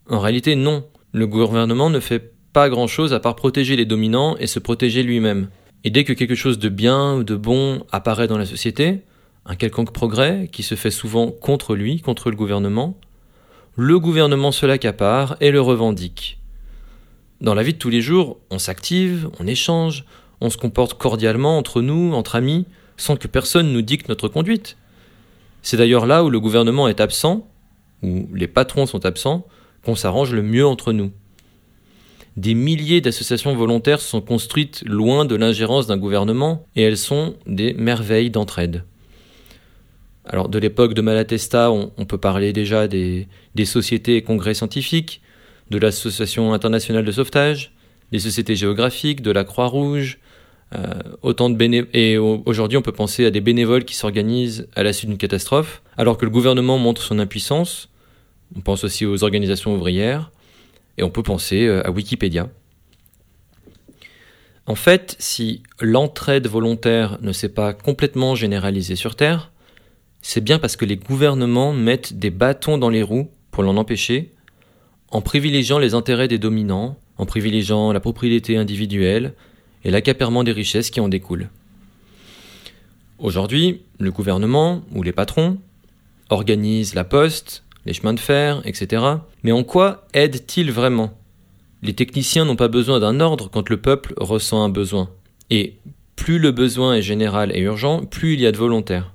En 0.09 0.19
réalité, 0.19 0.55
non. 0.55 0.85
Le 1.13 1.25
gouvernement 1.25 1.89
ne 1.89 1.99
fait 1.99 2.33
pas 2.53 2.69
grand-chose 2.69 3.13
à 3.13 3.19
part 3.19 3.35
protéger 3.35 3.75
les 3.75 3.85
dominants 3.85 4.37
et 4.37 4.47
se 4.47 4.59
protéger 4.59 5.03
lui-même. 5.03 5.49
Et 5.83 5.89
dès 5.89 6.03
que 6.03 6.13
quelque 6.13 6.35
chose 6.35 6.59
de 6.59 6.69
bien 6.69 7.15
ou 7.15 7.23
de 7.23 7.35
bon 7.35 7.83
apparaît 7.91 8.27
dans 8.27 8.37
la 8.37 8.45
société, 8.45 9.01
un 9.45 9.55
quelconque 9.55 9.91
progrès 9.91 10.47
qui 10.51 10.61
se 10.61 10.75
fait 10.75 10.91
souvent 10.91 11.31
contre 11.31 11.75
lui, 11.75 12.01
contre 12.01 12.29
le 12.29 12.35
gouvernement, 12.35 12.97
le 13.75 13.99
gouvernement 13.99 14.51
se 14.51 14.65
l'accapare 14.65 15.37
et 15.39 15.49
le 15.49 15.61
revendique. 15.61 16.39
Dans 17.39 17.55
la 17.55 17.63
vie 17.63 17.73
de 17.73 17.79
tous 17.79 17.89
les 17.89 18.01
jours, 18.01 18.37
on 18.51 18.59
s'active, 18.59 19.29
on 19.39 19.47
échange, 19.47 20.05
on 20.41 20.51
se 20.51 20.57
comporte 20.57 20.99
cordialement 20.99 21.57
entre 21.57 21.81
nous, 21.81 22.13
entre 22.13 22.35
amis, 22.35 22.65
sans 22.97 23.15
que 23.15 23.27
personne 23.27 23.73
nous 23.73 23.81
dicte 23.81 24.09
notre 24.09 24.27
conduite. 24.27 24.77
C'est 25.63 25.77
d'ailleurs 25.77 26.05
là 26.05 26.23
où 26.23 26.29
le 26.29 26.39
gouvernement 26.39 26.87
est 26.87 27.01
absent, 27.01 27.47
où 28.03 28.27
les 28.33 28.47
patrons 28.47 28.85
sont 28.85 29.05
absents, 29.05 29.47
qu'on 29.83 29.95
s'arrange 29.95 30.33
le 30.33 30.43
mieux 30.43 30.65
entre 30.65 30.93
nous 30.93 31.11
des 32.37 32.53
milliers 32.53 33.01
d'associations 33.01 33.55
volontaires 33.55 33.99
sont 33.99 34.21
construites 34.21 34.83
loin 34.85 35.25
de 35.25 35.35
l'ingérence 35.35 35.87
d'un 35.87 35.97
gouvernement 35.97 36.65
et 36.75 36.83
elles 36.83 36.97
sont 36.97 37.35
des 37.45 37.73
merveilles 37.73 38.29
d'entraide. 38.29 38.83
Alors 40.25 40.47
de 40.47 40.59
l'époque 40.59 40.93
de 40.93 41.01
Malatesta, 41.01 41.71
on, 41.71 42.05
peut 42.05 42.17
parler 42.17 42.53
déjà 42.53 42.87
des, 42.87 43.27
sociétés 43.65 44.15
et 44.15 44.21
congrès 44.21 44.53
scientifiques, 44.53 45.21
de 45.69 45.77
l'Association 45.77 46.53
internationale 46.53 47.03
de 47.03 47.11
sauvetage, 47.11 47.73
des 48.11 48.19
sociétés 48.19 48.55
géographiques, 48.55 49.21
de 49.21 49.31
la 49.31 49.43
Croix-Rouge, 49.43 50.19
euh, 50.73 50.85
autant 51.21 51.49
de 51.49 51.87
et 51.93 52.17
aujourd'hui 52.17 52.77
on 52.77 52.81
peut 52.81 52.93
penser 52.93 53.25
à 53.25 53.31
des 53.31 53.41
bénévoles 53.41 53.83
qui 53.83 53.95
s'organisent 53.95 54.69
à 54.75 54.83
la 54.83 54.93
suite 54.93 55.09
d'une 55.09 55.17
catastrophe, 55.17 55.81
alors 55.97 56.17
que 56.17 56.23
le 56.23 56.31
gouvernement 56.31 56.77
montre 56.77 57.01
son 57.01 57.19
impuissance. 57.19 57.89
On 58.55 58.61
pense 58.61 58.83
aussi 58.83 59.05
aux 59.05 59.23
organisations 59.23 59.73
ouvrières. 59.73 60.31
Et 61.01 61.03
on 61.03 61.09
peut 61.09 61.23
penser 61.23 61.65
euh, 61.65 61.85
à 61.85 61.91
Wikipédia. 61.91 62.49
En 64.67 64.75
fait, 64.75 65.15
si 65.19 65.63
l'entraide 65.81 66.47
volontaire 66.47 67.17
ne 67.21 67.33
s'est 67.33 67.49
pas 67.49 67.73
complètement 67.73 68.35
généralisée 68.35 68.95
sur 68.95 69.15
Terre, 69.15 69.51
c'est 70.21 70.43
bien 70.43 70.59
parce 70.59 70.75
que 70.75 70.85
les 70.85 70.97
gouvernements 70.97 71.73
mettent 71.73 72.13
des 72.13 72.29
bâtons 72.29 72.77
dans 72.77 72.89
les 72.89 73.01
roues 73.01 73.29
pour 73.49 73.63
l'en 73.63 73.75
empêcher, 73.77 74.31
en 75.09 75.21
privilégiant 75.21 75.79
les 75.79 75.95
intérêts 75.95 76.27
des 76.27 76.37
dominants, 76.37 76.97
en 77.17 77.25
privilégiant 77.25 77.91
la 77.91 77.99
propriété 77.99 78.55
individuelle 78.55 79.33
et 79.83 79.89
l'accaparement 79.89 80.43
des 80.43 80.51
richesses 80.51 80.91
qui 80.91 80.99
en 80.99 81.09
découlent. 81.09 81.49
Aujourd'hui, 83.17 83.81
le 83.99 84.11
gouvernement 84.11 84.83
ou 84.93 85.01
les 85.01 85.11
patrons 85.11 85.57
organisent 86.29 86.93
la 86.93 87.03
poste, 87.03 87.63
les 87.85 87.93
chemins 87.93 88.13
de 88.13 88.19
fer, 88.19 88.61
etc. 88.65 89.03
Mais 89.43 89.51
en 89.51 89.63
quoi 89.63 90.07
aident-ils 90.13 90.71
vraiment? 90.71 91.13
Les 91.83 91.93
techniciens 91.93 92.45
n'ont 92.45 92.55
pas 92.55 92.67
besoin 92.67 92.99
d'un 92.99 93.19
ordre 93.19 93.49
quand 93.49 93.69
le 93.69 93.77
peuple 93.77 94.13
ressent 94.17 94.63
un 94.63 94.69
besoin. 94.69 95.09
Et 95.49 95.77
plus 96.15 96.37
le 96.37 96.51
besoin 96.51 96.93
est 96.93 97.01
général 97.01 97.51
et 97.55 97.61
urgent, 97.61 98.05
plus 98.05 98.33
il 98.33 98.41
y 98.41 98.45
a 98.45 98.51
de 98.51 98.57
volontaires. 98.57 99.13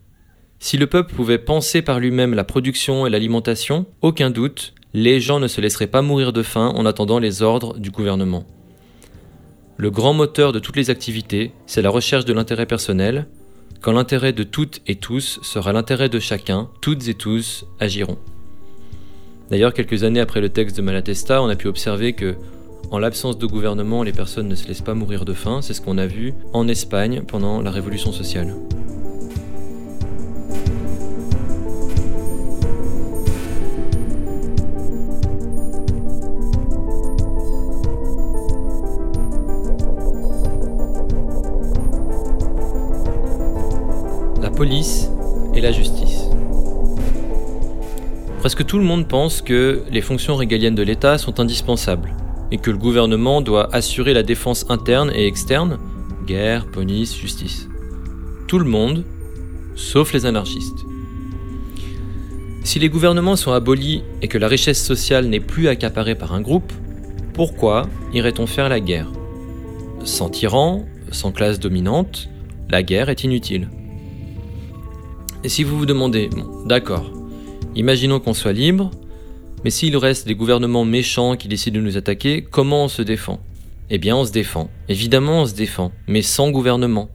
Si 0.58 0.76
le 0.76 0.86
peuple 0.86 1.14
pouvait 1.14 1.38
penser 1.38 1.82
par 1.82 2.00
lui-même 2.00 2.34
la 2.34 2.44
production 2.44 3.06
et 3.06 3.10
l'alimentation, 3.10 3.86
aucun 4.00 4.30
doute, 4.30 4.74
les 4.94 5.20
gens 5.20 5.38
ne 5.38 5.46
se 5.46 5.60
laisseraient 5.60 5.86
pas 5.86 6.02
mourir 6.02 6.32
de 6.32 6.42
faim 6.42 6.72
en 6.74 6.86
attendant 6.86 7.18
les 7.18 7.42
ordres 7.42 7.78
du 7.78 7.90
gouvernement. 7.90 8.44
Le 9.76 9.90
grand 9.90 10.14
moteur 10.14 10.52
de 10.52 10.58
toutes 10.58 10.76
les 10.76 10.90
activités, 10.90 11.52
c'est 11.66 11.82
la 11.82 11.90
recherche 11.90 12.24
de 12.24 12.32
l'intérêt 12.32 12.66
personnel. 12.66 13.28
Quand 13.82 13.92
l'intérêt 13.92 14.32
de 14.32 14.42
toutes 14.42 14.80
et 14.86 14.96
tous 14.96 15.38
sera 15.42 15.72
l'intérêt 15.72 16.08
de 16.08 16.18
chacun, 16.18 16.70
toutes 16.80 17.06
et 17.08 17.14
tous 17.14 17.66
agiront. 17.78 18.18
D'ailleurs, 19.50 19.72
quelques 19.72 20.02
années 20.02 20.20
après 20.20 20.40
le 20.40 20.48
texte 20.48 20.76
de 20.76 20.82
Malatesta, 20.82 21.40
on 21.40 21.48
a 21.48 21.54
pu 21.54 21.68
observer 21.68 22.14
que, 22.14 22.34
en 22.90 22.98
l'absence 22.98 23.38
de 23.38 23.46
gouvernement, 23.46 24.02
les 24.02 24.12
personnes 24.12 24.48
ne 24.48 24.56
se 24.56 24.66
laissent 24.66 24.82
pas 24.82 24.94
mourir 24.94 25.24
de 25.24 25.34
faim. 25.34 25.60
C'est 25.62 25.72
ce 25.72 25.80
qu'on 25.80 25.98
a 25.98 26.06
vu 26.06 26.34
en 26.52 26.66
Espagne 26.66 27.22
pendant 27.26 27.62
la 27.62 27.70
Révolution 27.70 28.10
sociale. 28.10 28.54
La 44.42 44.50
police 44.50 45.08
et 45.54 45.60
la 45.60 45.70
justice. 45.70 46.05
Presque 48.40 48.64
tout 48.64 48.78
le 48.78 48.84
monde 48.84 49.08
pense 49.08 49.42
que 49.42 49.82
les 49.90 50.02
fonctions 50.02 50.36
régaliennes 50.36 50.74
de 50.74 50.82
l'État 50.82 51.18
sont 51.18 51.40
indispensables 51.40 52.14
et 52.52 52.58
que 52.58 52.70
le 52.70 52.78
gouvernement 52.78 53.40
doit 53.40 53.74
assurer 53.74 54.14
la 54.14 54.22
défense 54.22 54.66
interne 54.68 55.10
et 55.14 55.26
externe, 55.26 55.78
guerre, 56.26 56.66
police, 56.66 57.16
justice. 57.16 57.68
Tout 58.46 58.58
le 58.58 58.64
monde, 58.64 59.04
sauf 59.74 60.12
les 60.12 60.26
anarchistes. 60.26 60.84
Si 62.62 62.78
les 62.78 62.88
gouvernements 62.88 63.36
sont 63.36 63.52
abolis 63.52 64.02
et 64.22 64.28
que 64.28 64.38
la 64.38 64.48
richesse 64.48 64.84
sociale 64.84 65.26
n'est 65.26 65.40
plus 65.40 65.68
accaparée 65.68 66.14
par 66.14 66.32
un 66.32 66.40
groupe, 66.40 66.72
pourquoi 67.32 67.88
irait-on 68.12 68.46
faire 68.46 68.68
la 68.68 68.80
guerre? 68.80 69.10
Sans 70.04 70.30
tyran, 70.30 70.84
sans 71.10 71.32
classe 71.32 71.58
dominante, 71.58 72.28
la 72.68 72.82
guerre 72.82 73.08
est 73.08 73.24
inutile. 73.24 73.68
Et 75.42 75.48
si 75.48 75.64
vous 75.64 75.78
vous 75.78 75.86
demandez, 75.86 76.28
bon, 76.28 76.64
d'accord, 76.66 77.10
Imaginons 77.76 78.20
qu'on 78.20 78.32
soit 78.32 78.54
libre, 78.54 78.90
mais 79.62 79.68
s'il 79.68 79.98
reste 79.98 80.26
des 80.26 80.34
gouvernements 80.34 80.86
méchants 80.86 81.36
qui 81.36 81.46
décident 81.46 81.78
de 81.78 81.84
nous 81.84 81.98
attaquer, 81.98 82.40
comment 82.42 82.84
on 82.84 82.88
se 82.88 83.02
défend? 83.02 83.38
Eh 83.90 83.98
bien 83.98 84.16
on 84.16 84.24
se 84.24 84.32
défend. 84.32 84.70
Évidemment 84.88 85.42
on 85.42 85.46
se 85.46 85.54
défend, 85.54 85.92
mais 86.08 86.22
sans 86.22 86.50
gouvernement. 86.50 87.10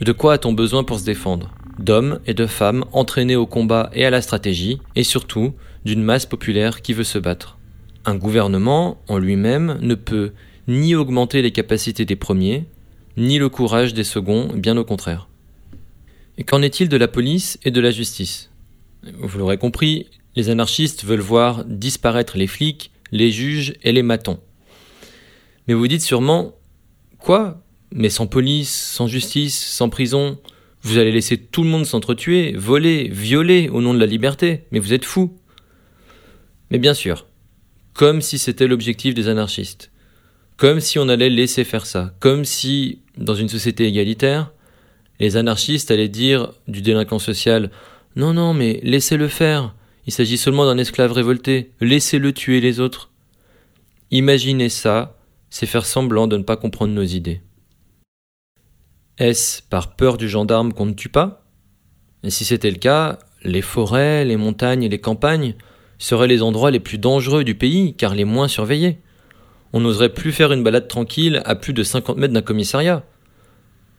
De 0.00 0.12
quoi 0.12 0.34
a-t-on 0.34 0.52
besoin 0.52 0.84
pour 0.84 1.00
se 1.00 1.04
défendre? 1.04 1.50
D'hommes 1.80 2.20
et 2.28 2.34
de 2.34 2.46
femmes 2.46 2.84
entraînés 2.92 3.34
au 3.34 3.46
combat 3.46 3.90
et 3.92 4.04
à 4.04 4.10
la 4.10 4.22
stratégie, 4.22 4.78
et 4.94 5.02
surtout 5.02 5.52
d'une 5.84 6.04
masse 6.04 6.26
populaire 6.26 6.80
qui 6.80 6.92
veut 6.92 7.02
se 7.02 7.18
battre. 7.18 7.58
Un 8.04 8.14
gouvernement, 8.14 8.98
en 9.08 9.18
lui-même, 9.18 9.78
ne 9.80 9.96
peut 9.96 10.30
ni 10.68 10.94
augmenter 10.94 11.42
les 11.42 11.50
capacités 11.50 12.04
des 12.04 12.14
premiers, 12.14 12.66
ni 13.16 13.38
le 13.38 13.48
courage 13.48 13.94
des 13.94 14.04
seconds, 14.04 14.48
bien 14.54 14.76
au 14.76 14.84
contraire. 14.84 15.28
Et 16.38 16.44
qu'en 16.44 16.62
est-il 16.62 16.88
de 16.88 16.96
la 16.96 17.08
police 17.08 17.58
et 17.64 17.72
de 17.72 17.80
la 17.80 17.90
justice? 17.90 18.51
Vous 19.02 19.38
l'aurez 19.38 19.58
compris, 19.58 20.06
les 20.36 20.50
anarchistes 20.50 21.04
veulent 21.04 21.20
voir 21.20 21.64
disparaître 21.64 22.36
les 22.36 22.46
flics, 22.46 22.90
les 23.10 23.30
juges 23.30 23.74
et 23.82 23.92
les 23.92 24.02
matons. 24.02 24.40
Mais 25.68 25.74
vous 25.74 25.88
dites 25.88 26.02
sûrement 26.02 26.54
Quoi? 27.18 27.62
Mais 27.92 28.08
sans 28.08 28.26
police, 28.26 28.74
sans 28.74 29.06
justice, 29.06 29.58
sans 29.58 29.88
prison, 29.88 30.38
vous 30.82 30.98
allez 30.98 31.12
laisser 31.12 31.36
tout 31.36 31.62
le 31.62 31.68
monde 31.68 31.86
s'entretuer, 31.86 32.52
voler, 32.56 33.08
violer 33.08 33.68
au 33.68 33.80
nom 33.80 33.94
de 33.94 34.00
la 34.00 34.06
liberté, 34.06 34.64
mais 34.72 34.78
vous 34.80 34.92
êtes 34.92 35.04
fous. 35.04 35.36
Mais 36.70 36.78
bien 36.78 36.94
sûr, 36.94 37.26
comme 37.92 38.22
si 38.22 38.38
c'était 38.38 38.66
l'objectif 38.66 39.14
des 39.14 39.28
anarchistes, 39.28 39.90
comme 40.56 40.80
si 40.80 40.98
on 40.98 41.08
allait 41.08 41.28
laisser 41.28 41.64
faire 41.64 41.86
ça, 41.86 42.14
comme 42.18 42.44
si, 42.44 43.00
dans 43.16 43.34
une 43.34 43.48
société 43.48 43.86
égalitaire, 43.86 44.52
les 45.20 45.36
anarchistes 45.36 45.90
allaient 45.90 46.08
dire 46.08 46.52
du 46.66 46.82
délinquant 46.82 47.18
social 47.18 47.70
non, 48.16 48.34
non, 48.34 48.52
mais 48.54 48.80
laissez-le 48.82 49.28
faire. 49.28 49.74
Il 50.06 50.12
s'agit 50.12 50.36
seulement 50.36 50.66
d'un 50.66 50.78
esclave 50.78 51.12
révolté. 51.12 51.72
Laissez-le 51.80 52.32
tuer 52.32 52.60
les 52.60 52.80
autres. 52.80 53.10
Imaginer 54.10 54.68
ça, 54.68 55.16
c'est 55.48 55.66
faire 55.66 55.86
semblant 55.86 56.26
de 56.26 56.36
ne 56.36 56.42
pas 56.42 56.56
comprendre 56.56 56.92
nos 56.92 57.04
idées. 57.04 57.40
Est-ce 59.18 59.62
par 59.62 59.96
peur 59.96 60.16
du 60.16 60.28
gendarme 60.28 60.72
qu'on 60.72 60.86
ne 60.86 60.92
tue 60.92 61.08
pas? 61.08 61.46
Et 62.22 62.30
si 62.30 62.44
c'était 62.44 62.70
le 62.70 62.76
cas, 62.76 63.18
les 63.42 63.62
forêts, 63.62 64.24
les 64.24 64.36
montagnes 64.36 64.82
et 64.82 64.88
les 64.88 65.00
campagnes 65.00 65.54
seraient 65.98 66.28
les 66.28 66.42
endroits 66.42 66.70
les 66.70 66.80
plus 66.80 66.98
dangereux 66.98 67.44
du 67.44 67.54
pays, 67.54 67.94
car 67.94 68.14
les 68.14 68.24
moins 68.24 68.48
surveillés. 68.48 68.98
On 69.72 69.80
n'oserait 69.80 70.12
plus 70.12 70.32
faire 70.32 70.52
une 70.52 70.62
balade 70.62 70.88
tranquille 70.88 71.40
à 71.44 71.54
plus 71.54 71.72
de 71.72 71.82
50 71.82 72.18
mètres 72.18 72.34
d'un 72.34 72.42
commissariat 72.42 73.04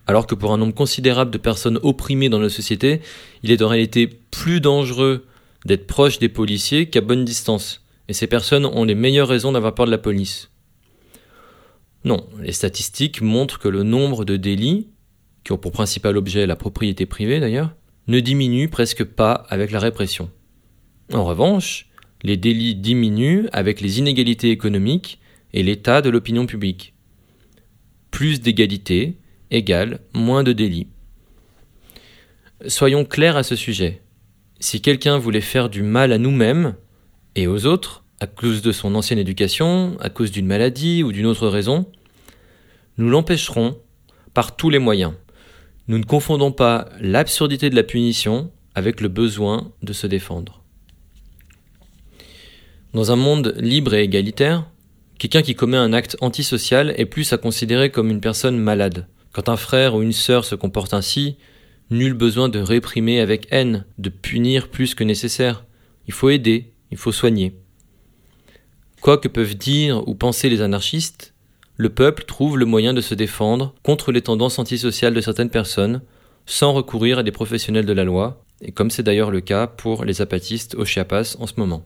alors 0.07 0.27
que 0.27 0.35
pour 0.35 0.53
un 0.53 0.57
nombre 0.57 0.73
considérable 0.73 1.31
de 1.31 1.37
personnes 1.37 1.79
opprimées 1.83 2.29
dans 2.29 2.39
la 2.39 2.49
société, 2.49 3.01
il 3.43 3.51
est 3.51 3.61
en 3.61 3.67
réalité 3.67 4.07
plus 4.07 4.61
dangereux 4.61 5.25
d'être 5.65 5.87
proche 5.87 6.19
des 6.19 6.29
policiers 6.29 6.89
qu'à 6.89 7.01
bonne 7.01 7.23
distance. 7.23 7.83
Et 8.09 8.13
et 8.13 8.13
ces 8.13 8.27
personnes 8.27 8.65
ont 8.65 8.83
les 8.83 8.95
meilleures 8.95 9.27
raisons 9.27 9.53
d'avoir 9.53 9.73
peur 9.73 9.85
de 9.85 9.91
la 9.91 9.97
police. 9.97 10.49
Non, 12.05 12.27
les 12.39 12.51
statistiques 12.51 13.21
montrent 13.21 13.59
que 13.59 13.69
le 13.69 13.83
nombre 13.83 14.25
de 14.25 14.35
délits, 14.35 14.89
qui 15.43 15.51
ont 15.51 15.57
pour 15.57 15.71
principal 15.71 16.17
objet 16.17 16.45
la 16.45 16.55
propriété 16.55 17.05
privée 17.05 17.39
d'ailleurs, 17.39 17.73
ne 18.07 18.19
diminue 18.19 18.67
presque 18.67 19.05
pas 19.05 19.31
avec 19.49 19.71
la 19.71 19.79
répression. 19.79 20.29
En 21.13 21.23
revanche, 21.23 21.87
les 22.23 22.37
délits 22.37 22.75
diminuent 22.75 23.47
avec 23.53 23.79
les 23.79 23.99
inégalités 23.99 24.51
économiques 24.51 25.19
et 25.53 25.63
l'état 25.63 26.01
de 26.01 26.09
l'opinion 26.09 26.45
publique. 26.45 26.93
Plus 28.11 28.41
d'égalité 28.41 29.17
égale 29.53 30.01
moins 30.13 30.43
de 30.43 30.51
délits. 30.51 30.87
Soyons 32.67 33.05
clairs 33.05 33.37
à 33.37 33.43
ce 33.43 33.55
sujet. 33.55 34.01
Si 34.59 34.81
quelqu'un 34.81 35.17
voulait 35.17 35.41
faire 35.41 35.69
du 35.69 35.83
mal 35.83 36.11
à 36.11 36.17
nous-mêmes 36.17 36.75
et 37.35 37.47
aux 37.47 37.65
autres, 37.65 38.03
à 38.19 38.27
cause 38.27 38.61
de 38.61 38.71
son 38.71 38.95
ancienne 38.95 39.19
éducation, 39.19 39.97
à 39.99 40.09
cause 40.09 40.31
d'une 40.31 40.45
maladie 40.45 41.03
ou 41.03 41.11
d'une 41.11 41.25
autre 41.25 41.47
raison, 41.47 41.85
nous 42.97 43.09
l'empêcherons 43.09 43.77
par 44.33 44.55
tous 44.55 44.69
les 44.69 44.79
moyens. 44.79 45.13
Nous 45.87 45.97
ne 45.97 46.05
confondons 46.05 46.51
pas 46.51 46.89
l'absurdité 47.01 47.69
de 47.69 47.75
la 47.75 47.83
punition 47.83 48.51
avec 48.75 49.01
le 49.01 49.09
besoin 49.09 49.71
de 49.81 49.93
se 49.93 50.07
défendre. 50.07 50.63
Dans 52.93 53.11
un 53.11 53.15
monde 53.15 53.55
libre 53.57 53.93
et 53.93 54.03
égalitaire, 54.03 54.65
quelqu'un 55.17 55.41
qui 55.41 55.55
commet 55.55 55.77
un 55.77 55.93
acte 55.93 56.15
antisocial 56.21 56.93
est 56.97 57.05
plus 57.05 57.33
à 57.33 57.37
considérer 57.37 57.89
comme 57.89 58.09
une 58.09 58.21
personne 58.21 58.57
malade. 58.57 59.07
Quand 59.34 59.50
un 59.50 59.58
frère 59.58 59.96
ou 59.96 60.04
une 60.04 60.13
sœur 60.13 60.46
se 60.46 60.56
comporte 60.56 60.93
ainsi, 60.93 61.38
nul 61.89 62.13
besoin 62.13 62.50
de 62.50 62.60
réprimer 62.60 63.19
avec 63.19 63.48
haine, 63.52 63.86
de 63.98 64.10
punir 64.10 64.69
plus 64.69 64.96
que 64.96 65.04
nécessaire. 65.04 65.65
Il 66.08 66.13
faut 66.13 66.30
aider, 66.30 66.72
il 66.91 66.98
faut 66.98 67.12
soigner. 67.12 67.56
Quoi 69.02 69.17
que 69.17 69.28
peuvent 69.28 69.56
dire 69.56 70.08
ou 70.08 70.15
penser 70.15 70.50
les 70.50 70.62
anarchistes, 70.62 71.34
le 71.78 71.89
peuple 71.89 72.26
trouve 72.26 72.58
le 72.58 72.65
moyen 72.65 72.93
de 72.93 73.02
se 73.02 73.15
défendre 73.15 73.74
contre 73.82 74.12
les 74.12 74.22
tendances 74.22 74.60
antisociales 74.60 75.13
de 75.13 75.22
certaines 75.22 75.50
personnes, 75.50 76.02
sans 76.46 76.74
recourir 76.74 77.17
à 77.17 77.24
des 77.24 77.32
professionnels 77.32 77.86
de 77.86 77.93
la 77.93 78.04
loi, 78.04 78.46
et 78.62 78.72
comme 78.72 78.91
c'est 78.91 79.04
d'ailleurs 79.04 79.32
le 79.32 79.41
cas 79.41 79.65
pour 79.65 80.06
les 80.06 80.22
apatistes 80.22 80.76
au 80.76 80.86
Chiapas 80.86 81.38
en 81.39 81.48
ce 81.48 81.54
moment. 81.58 81.86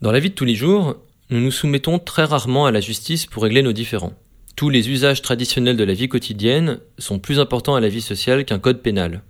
Dans 0.00 0.12
la 0.12 0.20
vie 0.20 0.30
de 0.30 0.34
tous 0.34 0.44
les 0.44 0.54
jours, 0.54 0.96
nous 1.30 1.40
nous 1.40 1.50
soumettons 1.50 1.98
très 1.98 2.24
rarement 2.24 2.66
à 2.66 2.72
la 2.72 2.80
justice 2.80 3.26
pour 3.26 3.42
régler 3.42 3.62
nos 3.62 3.72
différends. 3.72 4.14
Tous 4.56 4.70
les 4.70 4.88
usages 4.88 5.20
traditionnels 5.20 5.76
de 5.76 5.82
la 5.82 5.94
vie 5.94 6.08
quotidienne 6.08 6.78
sont 6.98 7.18
plus 7.18 7.40
importants 7.40 7.74
à 7.74 7.80
la 7.80 7.88
vie 7.88 8.00
sociale 8.00 8.44
qu'un 8.44 8.60
code 8.60 8.82
pénal. 8.82 9.22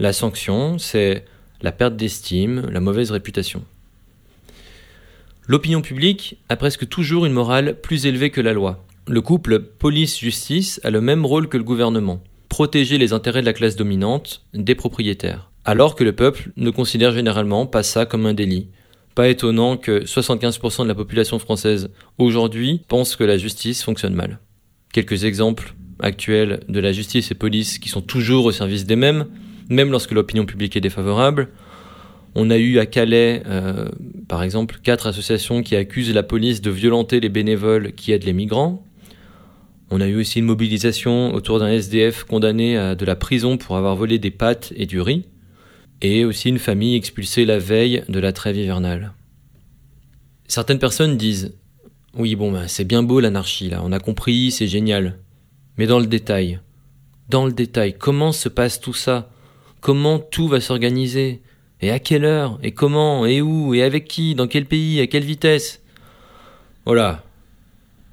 La 0.00 0.12
sanction, 0.12 0.76
c'est 0.78 1.24
la 1.62 1.70
perte 1.70 1.94
d'estime, 1.94 2.66
la 2.72 2.80
mauvaise 2.80 3.12
réputation. 3.12 3.62
L'opinion 5.46 5.82
publique 5.82 6.38
a 6.48 6.56
presque 6.56 6.88
toujours 6.88 7.26
une 7.26 7.32
morale 7.32 7.80
plus 7.80 8.06
élevée 8.06 8.30
que 8.30 8.40
la 8.40 8.52
loi. 8.52 8.84
Le 9.06 9.20
couple 9.20 9.60
police-justice 9.60 10.80
a 10.82 10.90
le 10.90 11.00
même 11.00 11.24
rôle 11.24 11.48
que 11.48 11.56
le 11.56 11.62
gouvernement, 11.62 12.20
protéger 12.48 12.98
les 12.98 13.12
intérêts 13.12 13.42
de 13.42 13.46
la 13.46 13.52
classe 13.52 13.76
dominante, 13.76 14.42
des 14.52 14.74
propriétaires, 14.74 15.48
alors 15.64 15.94
que 15.94 16.02
le 16.02 16.16
peuple 16.16 16.50
ne 16.56 16.70
considère 16.70 17.12
généralement 17.12 17.66
pas 17.66 17.84
ça 17.84 18.04
comme 18.04 18.26
un 18.26 18.34
délit. 18.34 18.66
Pas 19.14 19.28
étonnant 19.28 19.76
que 19.76 20.00
75% 20.00 20.82
de 20.82 20.88
la 20.88 20.96
population 20.96 21.38
française 21.38 21.88
aujourd'hui 22.18 22.82
pense 22.88 23.14
que 23.14 23.22
la 23.22 23.38
justice 23.38 23.84
fonctionne 23.84 24.14
mal. 24.14 24.40
Quelques 24.96 25.24
exemples 25.24 25.74
actuels 26.00 26.60
de 26.70 26.80
la 26.80 26.90
justice 26.90 27.30
et 27.30 27.34
police 27.34 27.78
qui 27.78 27.90
sont 27.90 28.00
toujours 28.00 28.46
au 28.46 28.50
service 28.50 28.86
des 28.86 28.96
mêmes, 28.96 29.26
même 29.68 29.90
lorsque 29.90 30.12
l'opinion 30.12 30.46
publique 30.46 30.74
est 30.74 30.80
défavorable. 30.80 31.48
On 32.34 32.48
a 32.48 32.56
eu 32.56 32.78
à 32.78 32.86
Calais, 32.86 33.42
euh, 33.44 33.90
par 34.26 34.42
exemple, 34.42 34.78
quatre 34.82 35.06
associations 35.06 35.62
qui 35.62 35.76
accusent 35.76 36.14
la 36.14 36.22
police 36.22 36.62
de 36.62 36.70
violenter 36.70 37.20
les 37.20 37.28
bénévoles 37.28 37.92
qui 37.92 38.12
aident 38.12 38.24
les 38.24 38.32
migrants. 38.32 38.86
On 39.90 40.00
a 40.00 40.06
eu 40.06 40.16
aussi 40.16 40.38
une 40.38 40.46
mobilisation 40.46 41.34
autour 41.34 41.58
d'un 41.58 41.68
SDF 41.68 42.24
condamné 42.24 42.78
à 42.78 42.94
de 42.94 43.04
la 43.04 43.16
prison 43.16 43.58
pour 43.58 43.76
avoir 43.76 43.96
volé 43.96 44.18
des 44.18 44.30
pâtes 44.30 44.72
et 44.76 44.86
du 44.86 45.02
riz. 45.02 45.26
Et 46.00 46.24
aussi 46.24 46.48
une 46.48 46.58
famille 46.58 46.94
expulsée 46.94 47.44
la 47.44 47.58
veille 47.58 48.02
de 48.08 48.18
la 48.18 48.32
trêve 48.32 48.56
hivernale. 48.56 49.12
Certaines 50.48 50.78
personnes 50.78 51.18
disent 51.18 51.52
Oui, 52.18 52.34
bon, 52.34 52.50
ben, 52.50 52.66
c'est 52.66 52.84
bien 52.84 53.02
beau 53.02 53.20
l'anarchie, 53.20 53.68
là, 53.68 53.82
on 53.84 53.92
a 53.92 53.98
compris, 53.98 54.50
c'est 54.50 54.66
génial. 54.66 55.18
Mais 55.76 55.86
dans 55.86 55.98
le 55.98 56.06
détail, 56.06 56.60
dans 57.28 57.44
le 57.44 57.52
détail, 57.52 57.96
comment 57.98 58.32
se 58.32 58.48
passe 58.48 58.80
tout 58.80 58.94
ça? 58.94 59.30
Comment 59.82 60.18
tout 60.18 60.48
va 60.48 60.60
s'organiser? 60.60 61.42
Et 61.82 61.90
à 61.90 61.98
quelle 61.98 62.24
heure? 62.24 62.58
Et 62.62 62.72
comment? 62.72 63.26
Et 63.26 63.42
où? 63.42 63.74
Et 63.74 63.82
avec 63.82 64.08
qui? 64.08 64.34
Dans 64.34 64.46
quel 64.46 64.64
pays? 64.64 64.98
À 65.00 65.06
quelle 65.06 65.24
vitesse? 65.24 65.82
Voilà. 66.86 67.22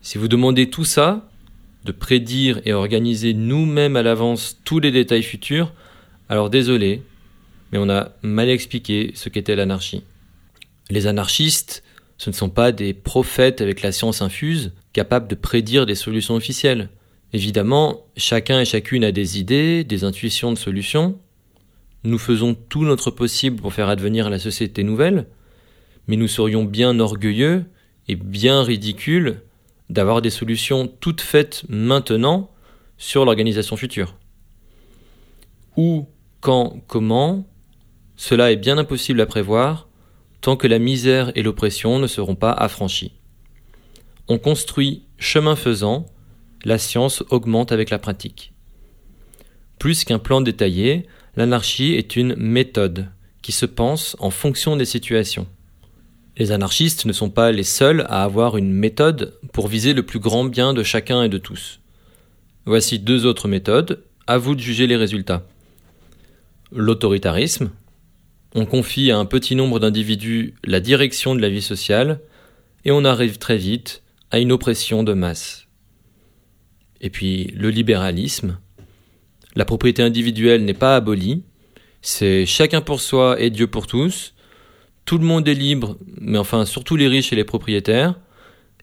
Si 0.02 0.18
vous 0.18 0.28
demandez 0.28 0.70
tout 0.70 0.84
ça, 0.84 1.30
de 1.86 1.94
prédire 1.94 2.60
et 2.66 2.74
organiser 2.74 3.34
nous-mêmes 3.34 3.96
à 3.96 4.04
l'avance 4.04 4.60
tous 4.66 4.80
les 4.80 4.92
détails 4.92 5.24
futurs, 5.24 5.72
alors 6.28 6.50
désolé, 6.50 7.04
mais 7.72 7.78
on 7.78 7.90
a 7.90 8.12
mal 8.22 8.50
expliqué 8.50 9.12
ce 9.16 9.30
qu'était 9.30 9.56
l'anarchie. 9.56 10.04
Les 10.90 11.08
anarchistes, 11.08 11.84
ce 12.18 12.30
ne 12.30 12.36
sont 12.36 12.50
pas 12.50 12.72
des 12.72 12.94
prophètes 12.94 13.62
avec 13.62 13.82
la 13.82 13.92
science 13.92 14.22
infuse, 14.22 14.74
capables 14.94 15.28
de 15.28 15.36
prédire 15.36 15.86
des 15.86 15.96
solutions 15.96 16.36
officielles. 16.36 16.90
Évidemment, 17.34 18.06
chacun 18.16 18.60
et 18.60 18.66
chacune 18.66 19.04
a 19.04 19.12
des 19.12 19.40
idées, 19.40 19.84
des 19.84 20.04
intuitions 20.04 20.52
de 20.52 20.58
solutions, 20.58 21.18
nous 22.04 22.18
faisons 22.18 22.54
tout 22.54 22.84
notre 22.84 23.12
possible 23.12 23.62
pour 23.62 23.74
faire 23.74 23.88
advenir 23.88 24.30
la 24.30 24.40
société 24.40 24.84
nouvelle, 24.84 25.26
mais 26.08 26.18
nous 26.18 26.28
serions 26.28 26.66
bien 26.66 27.00
orgueilleux 27.00 27.64
et 28.10 28.16
bien 28.16 28.62
ridicules 28.62 29.42
d'avoir 29.90 30.22
des 30.22 30.30
solutions 30.30 30.88
toutes 30.88 31.22
faites 31.22 31.64
maintenant 31.70 32.52
sur 32.98 33.24
l'organisation 33.24 33.78
future. 33.78 34.16
Où, 35.78 36.08
quand, 36.42 36.82
comment, 36.88 37.48
cela 38.18 38.52
est 38.52 38.58
bien 38.58 38.78
impossible 38.78 39.22
à 39.22 39.26
prévoir 39.26 39.88
tant 40.44 40.56
que 40.56 40.68
la 40.68 40.78
misère 40.78 41.32
et 41.34 41.42
l'oppression 41.42 41.98
ne 41.98 42.06
seront 42.06 42.36
pas 42.36 42.52
affranchies. 42.52 43.14
On 44.28 44.38
construit 44.38 45.08
chemin 45.18 45.56
faisant, 45.56 46.06
la 46.64 46.78
science 46.78 47.24
augmente 47.32 47.72
avec 47.72 47.90
la 47.90 47.98
pratique. 47.98 48.54
Plus 49.80 50.04
qu'un 50.04 50.20
plan 50.20 50.42
détaillé, 50.42 51.08
L'anarchie 51.36 51.96
est 51.96 52.16
une 52.16 52.36
méthode 52.36 53.08
qui 53.42 53.52
se 53.52 53.66
pense 53.66 54.16
en 54.20 54.30
fonction 54.30 54.76
des 54.76 54.86
situations. 54.86 55.48
Les 56.38 56.52
anarchistes 56.52 57.06
ne 57.06 57.14
sont 57.14 57.32
pas 57.32 57.52
les 57.52 57.64
seuls 57.64 58.06
à 58.08 58.24
avoir 58.24 58.56
une 58.56 58.72
méthode 58.72 59.34
pour 59.52 59.68
viser 59.68 59.94
le 59.94 60.04
plus 60.04 60.20
grand 60.20 60.46
bien 60.46 60.74
de 60.74 60.84
chacun 60.84 61.24
et 61.24 61.30
de 61.30 61.40
tous. 61.40 61.80
Voici 62.66 63.00
deux 63.00 63.26
autres 63.26 63.48
méthodes, 63.48 64.04
à 64.28 64.38
vous 64.38 64.54
de 64.56 64.62
juger 64.62 64.86
les 64.86 64.96
résultats. 64.96 65.44
L'autoritarisme. 66.72 67.72
On 68.56 68.66
confie 68.66 69.10
à 69.10 69.18
un 69.18 69.26
petit 69.26 69.56
nombre 69.56 69.80
d'individus 69.80 70.54
la 70.64 70.80
direction 70.80 71.34
de 71.34 71.42
la 71.42 71.50
vie 71.50 71.62
sociale 71.62 72.20
et 72.86 72.92
on 72.92 73.04
arrive 73.04 73.40
très 73.40 73.58
vite 73.58 74.04
à 74.30 74.40
une 74.40 74.52
oppression 74.52 75.04
de 75.04 75.14
masse. 75.14 75.68
Et 77.02 77.10
puis 77.10 77.48
le 77.56 77.70
libéralisme. 77.70 78.60
La 79.56 79.66
propriété 79.66 80.04
individuelle 80.04 80.66
n'est 80.66 80.74
pas 80.74 80.96
abolie, 80.96 81.44
c'est 82.02 82.46
chacun 82.46 82.82
pour 82.82 83.02
soi 83.02 83.40
et 83.40 83.50
Dieu 83.50 83.68
pour 83.68 83.88
tous. 83.88 84.34
Tout 85.06 85.18
le 85.18 85.26
monde 85.26 85.48
est 85.48 85.54
libre, 85.54 85.98
mais 86.20 86.38
enfin 86.38 86.66
surtout 86.66 86.96
les 86.96 87.08
riches 87.08 87.34
et 87.34 87.36
les 87.36 87.44
propriétaires. 87.44 88.20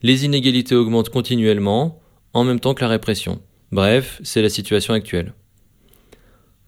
Les 0.01 0.25
inégalités 0.25 0.75
augmentent 0.75 1.09
continuellement, 1.09 2.01
en 2.33 2.43
même 2.43 2.59
temps 2.59 2.73
que 2.73 2.81
la 2.81 2.89
répression. 2.89 3.41
Bref, 3.71 4.19
c'est 4.23 4.41
la 4.41 4.49
situation 4.49 4.93
actuelle. 4.93 5.33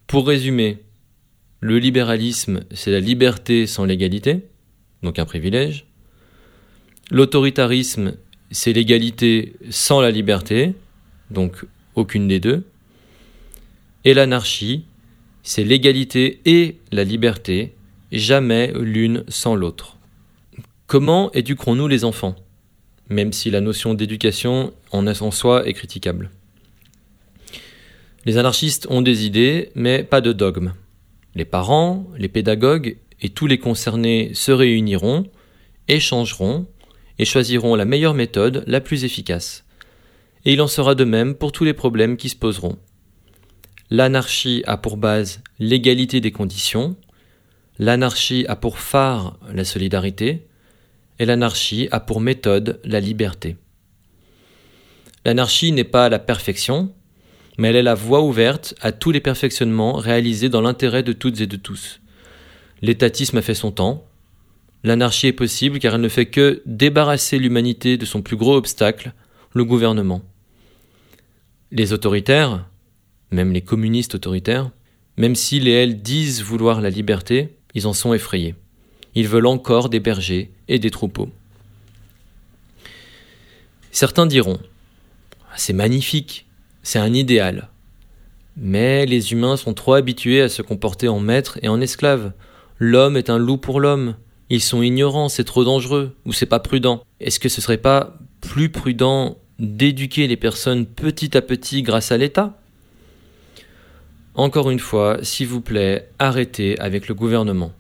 Pour 0.08 0.28
résumer, 0.28 0.84
le 1.64 1.80
libéralisme, 1.80 2.66
c'est 2.72 2.92
la 2.92 3.00
liberté 3.00 3.68
sans 3.68 3.86
l'égalité, 3.86 4.44
donc 5.02 5.18
un 5.18 5.24
privilège. 5.24 5.86
L'autoritarisme, 7.10 8.16
c'est 8.52 8.74
l'égalité 8.74 9.54
sans 9.70 10.02
la 10.02 10.12
liberté, 10.12 10.74
donc 11.32 11.66
aucune 11.96 12.28
des 12.28 12.42
deux. 12.42 12.66
Et 14.04 14.14
l'anarchie, 14.14 14.84
c'est 15.42 15.64
l'égalité 15.64 16.42
et 16.44 16.80
la 16.92 17.06
liberté, 17.06 17.74
jamais 18.12 18.74
l'une 18.78 19.24
sans 19.30 19.56
l'autre. 19.56 19.96
Comment 20.86 21.32
éduquerons-nous 21.32 21.88
les 21.88 22.04
enfants 22.04 22.36
Même 23.08 23.32
si 23.32 23.50
la 23.52 23.62
notion 23.62 23.94
d'éducation 23.94 24.74
en 24.92 25.08
en 25.08 25.32
soi 25.32 25.66
est 25.66 25.74
critiquable? 25.74 26.30
Les 28.26 28.38
anarchistes 28.38 28.86
ont 28.90 29.02
des 29.02 29.26
idées, 29.26 29.72
mais 29.76 30.04
pas 30.04 30.20
de 30.20 30.34
dogmes. 30.34 30.74
Les 31.36 31.46
parents, 31.46 32.08
les 32.18 32.30
pédagogues 32.30 32.98
et 33.22 33.30
tous 33.30 33.48
les 33.48 33.58
concernés 33.58 34.32
se 34.34 34.52
réuniront, 34.52 35.26
échangeront 35.88 36.68
et 37.20 37.26
choisiront 37.26 37.76
la 37.76 37.86
meilleure 37.86 38.14
méthode, 38.14 38.64
la 38.68 38.82
plus 38.82 39.04
efficace. 39.04 39.66
Et 40.46 40.54
il 40.54 40.62
en 40.62 40.68
sera 40.68 40.96
de 40.96 41.04
même 41.04 41.36
pour 41.36 41.52
tous 41.52 41.64
les 41.64 41.74
problèmes 41.74 42.18
qui 42.18 42.30
se 42.30 42.36
poseront. 42.36 42.78
L'anarchie 43.90 44.64
a 44.66 44.78
pour 44.78 44.98
base 44.98 45.42
l'égalité 45.60 46.20
des 46.20 46.32
conditions, 46.32 46.96
l'anarchie 47.80 48.46
a 48.48 48.56
pour 48.56 48.80
phare 48.80 49.40
la 49.54 49.64
solidarité, 49.64 50.48
et 51.20 51.26
l'anarchie 51.26 51.88
a 51.92 52.00
pour 52.00 52.20
méthode 52.20 52.80
la 52.84 53.00
liberté. 53.00 53.58
L'anarchie 55.26 55.72
n'est 55.72 55.84
pas 55.84 56.10
la 56.10 56.20
perfection, 56.20 56.94
mais 57.58 57.70
elle 57.70 57.76
est 57.76 57.84
la 57.84 57.96
voie 57.96 58.22
ouverte 58.22 58.76
à 58.82 58.92
tous 58.92 59.12
les 59.12 59.20
perfectionnements 59.20 59.94
réalisés 59.94 60.50
dans 60.50 60.62
l'intérêt 60.62 61.04
de 61.04 61.14
toutes 61.14 61.42
et 61.42 61.48
de 61.48 61.56
tous. 61.56 62.02
L'étatisme 62.82 63.38
a 63.38 63.42
fait 63.42 63.54
son 63.54 63.72
temps. 63.72 64.06
L'anarchie 64.84 65.28
est 65.28 65.34
possible 65.34 65.80
car 65.80 65.96
elle 65.96 66.02
ne 66.02 66.10
fait 66.10 66.26
que 66.26 66.62
débarrasser 66.66 67.40
l'humanité 67.40 67.98
de 67.98 68.06
son 68.06 68.22
plus 68.22 68.36
gros 68.36 68.56
obstacle, 68.56 69.14
le 69.54 69.64
gouvernement. 69.64 70.22
Les 71.72 71.94
autoritaires, 71.94 72.66
même 73.32 73.54
les 73.54 73.62
communistes 73.62 74.16
autoritaires, 74.16 74.72
même 75.18 75.36
s'ils 75.36 75.68
et 75.68 75.72
elles 75.72 76.02
disent 76.02 76.42
vouloir 76.42 76.82
la 76.82 76.90
liberté, 76.90 77.56
ils 77.76 77.88
en 77.88 77.94
sont 77.94 78.14
effrayés. 78.14 78.56
Ils 79.16 79.28
veulent 79.28 79.46
encore 79.46 79.90
des 79.90 80.00
bergers 80.00 80.52
et 80.68 80.80
des 80.80 80.90
troupeaux. 80.90 81.30
Certains 83.92 84.26
diront 84.26 84.60
C'est 85.56 85.74
magnifique, 85.74 86.48
c'est 86.84 87.00
un 87.00 87.14
idéal. 87.14 87.70
Mais 88.56 89.06
les 89.06 89.32
humains 89.32 89.58
sont 89.58 89.74
trop 89.74 89.94
habitués 89.94 90.42
à 90.42 90.50
se 90.50 90.62
comporter 90.62 91.08
en 91.08 91.20
maître 91.20 91.58
et 91.64 91.70
en 91.70 91.82
esclave. 91.82 92.34
L'homme 92.78 93.18
est 93.18 93.30
un 93.30 93.40
loup 93.40 93.58
pour 93.58 93.80
l'homme. 93.80 94.16
Ils 94.50 94.62
sont 94.62 94.84
ignorants, 94.84 95.30
c'est 95.30 95.46
trop 95.46 95.64
dangereux, 95.64 96.16
ou 96.26 96.34
c'est 96.34 96.46
pas 96.46 96.60
prudent. 96.60 97.04
Est-ce 97.20 97.40
que 97.40 97.50
ce 97.50 97.62
serait 97.62 97.78
pas 97.78 98.18
plus 98.42 98.70
prudent 98.70 99.38
d'éduquer 99.58 100.28
les 100.28 100.38
personnes 100.38 100.86
petit 100.86 101.36
à 101.36 101.42
petit 101.42 101.82
grâce 101.82 102.12
à 102.12 102.18
l'État? 102.18 102.60
Encore 104.36 104.70
une 104.70 104.80
fois, 104.80 105.18
s'il 105.24 105.48
vous 105.48 105.62
plaît, 105.62 106.10
arrêtez 106.20 106.78
avec 106.80 107.08
le 107.08 107.16
gouvernement. 107.16 107.72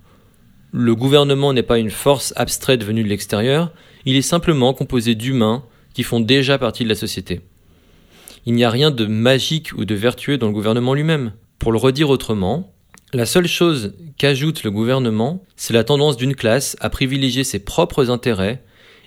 Le 0.71 0.95
gouvernement 0.95 1.53
n'est 1.53 1.61
pas 1.61 1.77
une 1.77 1.91
force 1.91 2.33
abstraite 2.35 2.83
venue 2.83 3.03
de 3.03 3.09
l'extérieur, 3.09 3.71
il 4.05 4.15
est 4.15 4.23
simplement 4.23 4.73
composé 4.73 5.13
d'humains 5.13 5.63
qui 5.93 6.03
font 6.03 6.19
déjà 6.19 6.57
partie 6.57 6.83
de 6.83 6.89
la 6.89 6.95
société. 6.95 7.41
Il 8.45 8.53
n'y 8.53 8.63
a 8.63 8.69
rien 8.69 8.91
de 8.91 9.05
magique 9.05 9.71
ou 9.73 9.85
de 9.85 9.95
vertueux 9.95 10.37
dans 10.37 10.47
le 10.47 10.53
gouvernement 10.53 10.93
lui-même. 10.93 11.31
Pour 11.59 11.71
le 11.71 11.77
redire 11.77 12.09
autrement, 12.09 12.73
la 13.13 13.25
seule 13.25 13.47
chose 13.47 13.93
qu'ajoute 14.17 14.63
le 14.63 14.71
gouvernement, 14.71 15.43
c'est 15.55 15.73
la 15.73 15.83
tendance 15.83 16.17
d'une 16.17 16.35
classe 16.35 16.75
à 16.81 16.89
privilégier 16.89 17.43
ses 17.43 17.59
propres 17.59 18.09
intérêts 18.09 18.61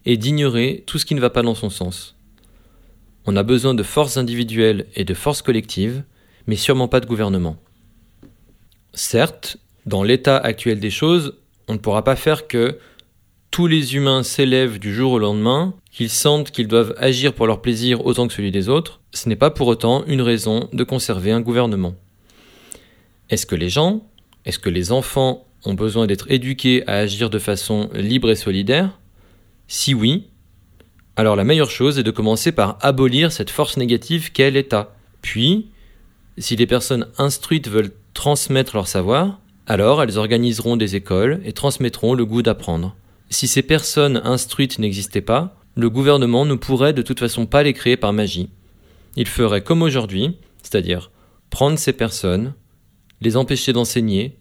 et 0.06 0.16
d'ignorer 0.16 0.84
tout 0.86 0.98
ce 0.98 1.04
qui 1.04 1.14
ne 1.14 1.20
va 1.20 1.28
pas 1.28 1.42
dans 1.42 1.54
son 1.54 1.68
sens. 1.68 2.16
On 3.26 3.36
a 3.36 3.42
besoin 3.42 3.74
de 3.74 3.82
forces 3.82 4.16
individuelles 4.16 4.86
et 4.94 5.04
de 5.04 5.12
forces 5.12 5.42
collectives, 5.42 6.04
mais 6.46 6.56
sûrement 6.56 6.88
pas 6.88 7.00
de 7.00 7.06
gouvernement. 7.06 7.56
Certes, 8.94 9.58
dans 9.84 10.02
l'état 10.02 10.38
actuel 10.38 10.80
des 10.80 10.90
choses, 10.90 11.34
on 11.68 11.74
ne 11.74 11.78
pourra 11.78 12.04
pas 12.04 12.16
faire 12.16 12.46
que 12.46 12.78
tous 13.50 13.66
les 13.66 13.96
humains 13.96 14.22
s'élèvent 14.22 14.78
du 14.78 14.94
jour 14.94 15.12
au 15.12 15.18
lendemain, 15.18 15.74
qu'ils 15.90 16.10
sentent 16.10 16.50
qu'ils 16.50 16.68
doivent 16.68 16.94
agir 16.98 17.32
pour 17.32 17.46
leur 17.46 17.60
plaisir 17.60 18.06
autant 18.06 18.28
que 18.28 18.34
celui 18.34 18.50
des 18.50 18.68
autres, 18.68 19.00
ce 19.16 19.28
n'est 19.28 19.36
pas 19.36 19.50
pour 19.50 19.66
autant 19.66 20.04
une 20.06 20.20
raison 20.20 20.68
de 20.72 20.84
conserver 20.84 21.32
un 21.32 21.40
gouvernement. 21.40 21.94
Est-ce 23.30 23.46
que 23.46 23.56
les 23.56 23.70
gens, 23.70 24.06
est-ce 24.44 24.58
que 24.58 24.68
les 24.68 24.92
enfants 24.92 25.46
ont 25.64 25.74
besoin 25.74 26.06
d'être 26.06 26.30
éduqués 26.30 26.86
à 26.86 26.96
agir 26.96 27.30
de 27.30 27.38
façon 27.38 27.88
libre 27.94 28.30
et 28.30 28.36
solidaire? 28.36 29.00
Si 29.68 29.94
oui, 29.94 30.28
alors 31.16 31.34
la 31.34 31.44
meilleure 31.44 31.70
chose 31.70 31.98
est 31.98 32.02
de 32.02 32.10
commencer 32.10 32.52
par 32.52 32.78
abolir 32.82 33.32
cette 33.32 33.50
force 33.50 33.78
négative 33.78 34.32
qu'est 34.32 34.50
l'État. 34.50 34.94
Puis, 35.22 35.68
si 36.36 36.54
les 36.54 36.66
personnes 36.66 37.08
instruites 37.16 37.68
veulent 37.68 37.92
transmettre 38.12 38.76
leur 38.76 38.86
savoir, 38.86 39.40
alors 39.66 40.02
elles 40.02 40.18
organiseront 40.18 40.76
des 40.76 40.94
écoles 40.94 41.40
et 41.44 41.52
transmettront 41.52 42.12
le 42.12 42.26
goût 42.26 42.42
d'apprendre. 42.42 42.94
Si 43.30 43.48
ces 43.48 43.62
personnes 43.62 44.20
instruites 44.24 44.78
n'existaient 44.78 45.22
pas, 45.22 45.58
le 45.74 45.88
gouvernement 45.90 46.44
ne 46.44 46.54
pourrait 46.54 46.92
de 46.92 47.02
toute 47.02 47.18
façon 47.18 47.46
pas 47.46 47.62
les 47.62 47.72
créer 47.72 47.96
par 47.96 48.12
magie. 48.12 48.50
Il 49.16 49.26
ferait 49.26 49.62
comme 49.62 49.82
aujourd'hui, 49.82 50.36
c'est-à-dire 50.62 51.10
prendre 51.50 51.78
ces 51.78 51.92
personnes, 51.92 52.54
les 53.20 53.36
empêcher 53.36 53.72
d'enseigner 53.72 54.38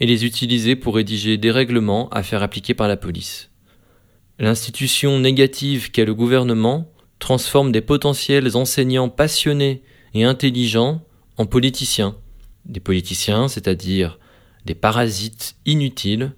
et 0.00 0.06
les 0.06 0.24
utiliser 0.24 0.76
pour 0.76 0.96
rédiger 0.96 1.38
des 1.38 1.50
règlements 1.50 2.08
à 2.10 2.22
faire 2.22 2.42
appliquer 2.42 2.74
par 2.74 2.88
la 2.88 2.96
police. 2.96 3.50
L'institution 4.38 5.18
négative 5.18 5.90
qu'est 5.90 6.04
le 6.04 6.14
gouvernement 6.14 6.92
transforme 7.18 7.72
des 7.72 7.80
potentiels 7.80 8.56
enseignants 8.56 9.08
passionnés 9.08 9.82
et 10.14 10.24
intelligents 10.24 11.02
en 11.38 11.46
politiciens. 11.46 12.16
Des 12.64 12.80
politiciens, 12.80 13.48
c'est-à-dire 13.48 14.18
des 14.66 14.74
parasites 14.74 15.56
inutiles 15.64 16.32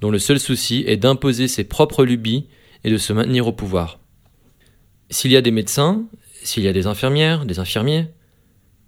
dont 0.00 0.10
le 0.10 0.18
seul 0.18 0.38
souci 0.38 0.84
est 0.86 0.96
d'imposer 0.96 1.48
ses 1.48 1.64
propres 1.64 2.04
lubies 2.04 2.46
et 2.84 2.90
de 2.90 2.98
se 2.98 3.12
maintenir 3.12 3.46
au 3.46 3.52
pouvoir. 3.52 3.98
S'il 5.10 5.32
y 5.32 5.36
a 5.36 5.42
des 5.42 5.50
médecins, 5.50 6.06
s'il 6.42 6.62
y 6.62 6.68
a 6.68 6.72
des 6.72 6.86
infirmières, 6.86 7.44
des 7.44 7.58
infirmiers, 7.58 8.06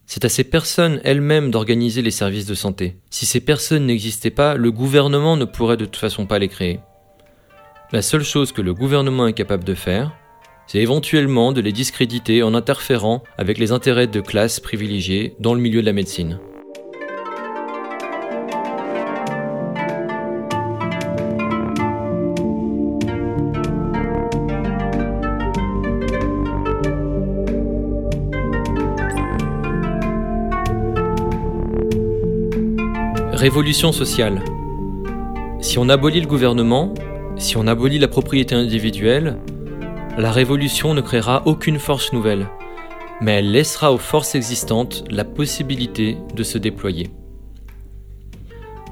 c'est 0.06 0.24
à 0.24 0.28
ces 0.28 0.44
personnes 0.44 1.00
elles-mêmes 1.04 1.50
d'organiser 1.50 2.02
les 2.02 2.10
services 2.10 2.46
de 2.46 2.54
santé. 2.54 2.96
Si 3.10 3.26
ces 3.26 3.40
personnes 3.40 3.86
n'existaient 3.86 4.30
pas, 4.30 4.56
le 4.56 4.72
gouvernement 4.72 5.36
ne 5.36 5.44
pourrait 5.44 5.76
de 5.76 5.84
toute 5.84 5.96
façon 5.96 6.26
pas 6.26 6.38
les 6.38 6.48
créer. 6.48 6.80
La 7.92 8.02
seule 8.02 8.24
chose 8.24 8.52
que 8.52 8.62
le 8.62 8.74
gouvernement 8.74 9.26
est 9.26 9.32
capable 9.32 9.64
de 9.64 9.74
faire, 9.74 10.12
c'est 10.66 10.78
éventuellement 10.78 11.52
de 11.52 11.60
les 11.60 11.72
discréditer 11.72 12.42
en 12.42 12.54
interférant 12.54 13.22
avec 13.38 13.58
les 13.58 13.72
intérêts 13.72 14.06
de 14.06 14.20
classes 14.20 14.60
privilégiées 14.60 15.34
dans 15.40 15.54
le 15.54 15.60
milieu 15.60 15.80
de 15.80 15.86
la 15.86 15.92
médecine. 15.92 16.38
Révolution 33.40 33.90
sociale. 33.90 34.44
Si 35.62 35.78
on 35.78 35.88
abolit 35.88 36.20
le 36.20 36.26
gouvernement, 36.26 36.92
si 37.38 37.56
on 37.56 37.66
abolit 37.66 37.98
la 37.98 38.06
propriété 38.06 38.54
individuelle, 38.54 39.38
la 40.18 40.30
révolution 40.30 40.92
ne 40.92 41.00
créera 41.00 41.44
aucune 41.46 41.78
force 41.78 42.12
nouvelle, 42.12 42.48
mais 43.22 43.38
elle 43.38 43.50
laissera 43.50 43.94
aux 43.94 43.98
forces 43.98 44.34
existantes 44.34 45.04
la 45.10 45.24
possibilité 45.24 46.18
de 46.36 46.42
se 46.42 46.58
déployer. 46.58 47.08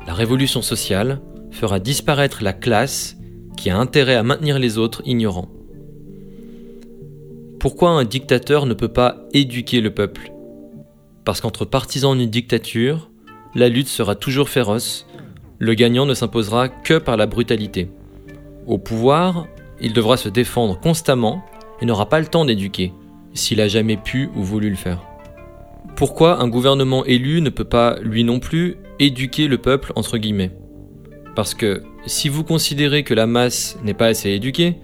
La 0.07 0.15
révolution 0.15 0.63
sociale 0.63 1.21
fera 1.51 1.79
disparaître 1.79 2.43
la 2.43 2.55
classe 2.55 3.19
qui 3.59 3.69
a 3.69 3.77
intérêt 3.77 4.15
à 4.15 4.23
maintenir 4.23 4.59
les 4.59 4.79
autres 4.79 5.03
ignorants. 5.05 5.51
Pourquoi 7.61 7.91
un 7.91 8.05
dictateur 8.05 8.65
ne 8.65 8.73
peut 8.73 8.89
pas 8.89 9.27
éduquer 9.35 9.83
le 9.83 9.93
peuple? 9.93 10.33
Parce 11.27 11.43
qu'entre 11.43 11.67
partisans 11.67 12.17
d'une 12.17 12.31
dictature, 12.31 13.08
la 13.59 13.69
lutte 13.69 13.89
sera 13.89 14.15
toujours 14.15 14.49
féroce, 14.49 15.07
le 15.59 15.75
gagnant 15.75 16.07
ne 16.07 16.15
s'imposera 16.15 16.69
que 16.69 16.99
par 16.99 17.17
la 17.17 17.27
brutalité. 17.27 17.91
Au 18.67 18.79
pouvoir, 18.79 19.47
il 19.81 19.93
devra 19.93 20.17
se 20.17 20.29
défendre 20.29 20.79
constamment 20.81 21.45
et 21.81 21.87
n'aura 21.87 22.09
pas 22.09 22.21
le 22.21 22.27
temps 22.27 22.45
d'éduquer, 22.45 22.93
s'il 23.35 23.61
a 23.61 23.69
jamais 23.69 23.97
pu 23.97 24.31
ou 24.35 24.43
voulu 24.43 24.71
le 24.71 24.77
faire. 24.77 25.03
Pourquoi 25.97 26.41
un 26.41 26.49
gouvernement 26.49 27.05
élu 27.05 27.41
ne 27.41 27.51
peut 27.51 27.65
pas, 27.65 27.99
lui 28.03 28.23
non 28.25 28.39
plus, 28.39 28.77
éduquer 29.01 29.49
le 29.49 29.59
peuple 29.59 29.93
entre 29.97 30.19
guillemets? 30.19 30.53
Parce 31.35 31.55
que 31.55 31.83
si 32.07 32.29
vous 32.29 32.45
considérez 32.45 33.03
que 33.03 33.15
la 33.15 33.27
masse 33.27 33.79
n'est 33.83 33.95
pas 33.95 34.07
assez 34.07 34.31
éduquée, 34.31 34.77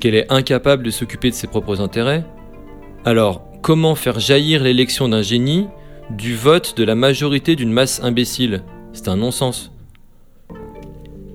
qu'elle 0.00 0.14
est 0.14 0.30
incapable 0.30 0.82
de 0.82 0.90
s'occuper 0.90 1.30
de 1.30 1.34
ses 1.34 1.46
propres 1.46 1.80
intérêts, 1.80 2.24
alors 3.04 3.44
comment 3.62 3.94
faire 3.94 4.20
jaillir 4.20 4.62
l'élection 4.62 5.08
d'un 5.08 5.22
génie 5.22 5.66
du 6.10 6.34
vote 6.34 6.76
de 6.76 6.84
la 6.84 6.94
majorité 6.94 7.56
d'une 7.56 7.72
masse 7.72 8.00
imbécile. 8.02 8.62
C'est 8.92 9.08
un 9.08 9.16
non-sens. 9.16 9.72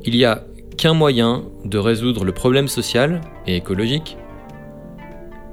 Il 0.06 0.16
n'y 0.16 0.26
a 0.26 0.44
qu'un 0.78 0.94
moyen 0.94 1.46
de 1.64 1.78
résoudre 1.78 2.26
le 2.26 2.32
problème 2.32 2.68
social 2.68 3.22
et 3.46 3.56
écologique, 3.56 4.18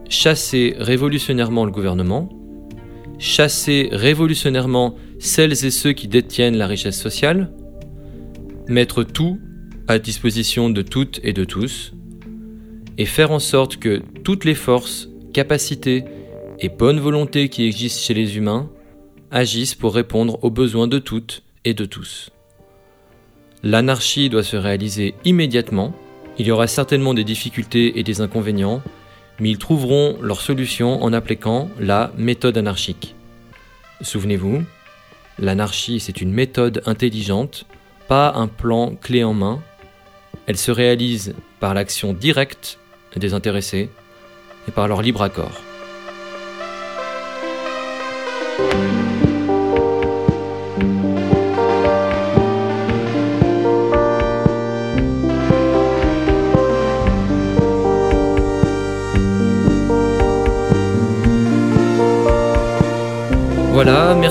chasser 0.08 0.74
révolutionnairement 0.78 1.64
le 1.64 1.70
gouvernement, 1.70 2.28
chasser 3.18 3.90
révolutionnairement 3.92 4.96
celles 5.18 5.64
et 5.64 5.70
ceux 5.70 5.92
qui 5.92 6.08
détiennent 6.08 6.56
la 6.56 6.66
richesse 6.66 6.98
sociale, 6.98 7.52
mettre 8.66 9.04
tout 9.04 9.38
à 9.86 9.98
disposition 9.98 10.70
de 10.70 10.82
toutes 10.82 11.20
et 11.22 11.32
de 11.32 11.44
tous, 11.44 11.92
et 12.96 13.04
faire 13.04 13.30
en 13.30 13.38
sorte 13.38 13.76
que 13.76 14.02
toutes 14.24 14.44
les 14.44 14.54
forces, 14.54 15.08
capacités 15.32 16.04
et 16.58 16.68
bonnes 16.68 17.00
volontés 17.00 17.48
qui 17.48 17.64
existent 17.64 18.00
chez 18.00 18.14
les 18.14 18.36
humains 18.36 18.68
agissent 19.30 19.74
pour 19.74 19.94
répondre 19.94 20.38
aux 20.42 20.50
besoins 20.50 20.88
de 20.88 20.98
toutes 20.98 21.42
et 21.64 21.74
de 21.74 21.84
tous. 21.84 22.30
L'anarchie 23.62 24.30
doit 24.30 24.42
se 24.42 24.56
réaliser 24.56 25.14
immédiatement, 25.24 25.94
il 26.38 26.46
y 26.46 26.50
aura 26.50 26.66
certainement 26.66 27.12
des 27.12 27.24
difficultés 27.24 27.98
et 27.98 28.02
des 28.02 28.20
inconvénients, 28.20 28.82
mais 29.38 29.50
ils 29.50 29.58
trouveront 29.58 30.16
leur 30.22 30.40
solution 30.40 31.02
en 31.02 31.12
appliquant 31.12 31.68
la 31.78 32.12
méthode 32.16 32.56
anarchique. 32.56 33.14
Souvenez-vous, 34.00 34.62
l'anarchie 35.38 36.00
c'est 36.00 36.20
une 36.20 36.32
méthode 36.32 36.82
intelligente, 36.86 37.66
pas 38.08 38.32
un 38.34 38.48
plan 38.48 38.94
clé 38.94 39.24
en 39.24 39.34
main. 39.34 39.62
Elle 40.46 40.56
se 40.56 40.70
réalise 40.70 41.34
par 41.60 41.74
l'action 41.74 42.12
directe 42.12 42.78
des 43.16 43.34
intéressés 43.34 43.90
et 44.68 44.70
par 44.70 44.88
leur 44.88 45.02
libre 45.02 45.22
accord. 45.22 45.69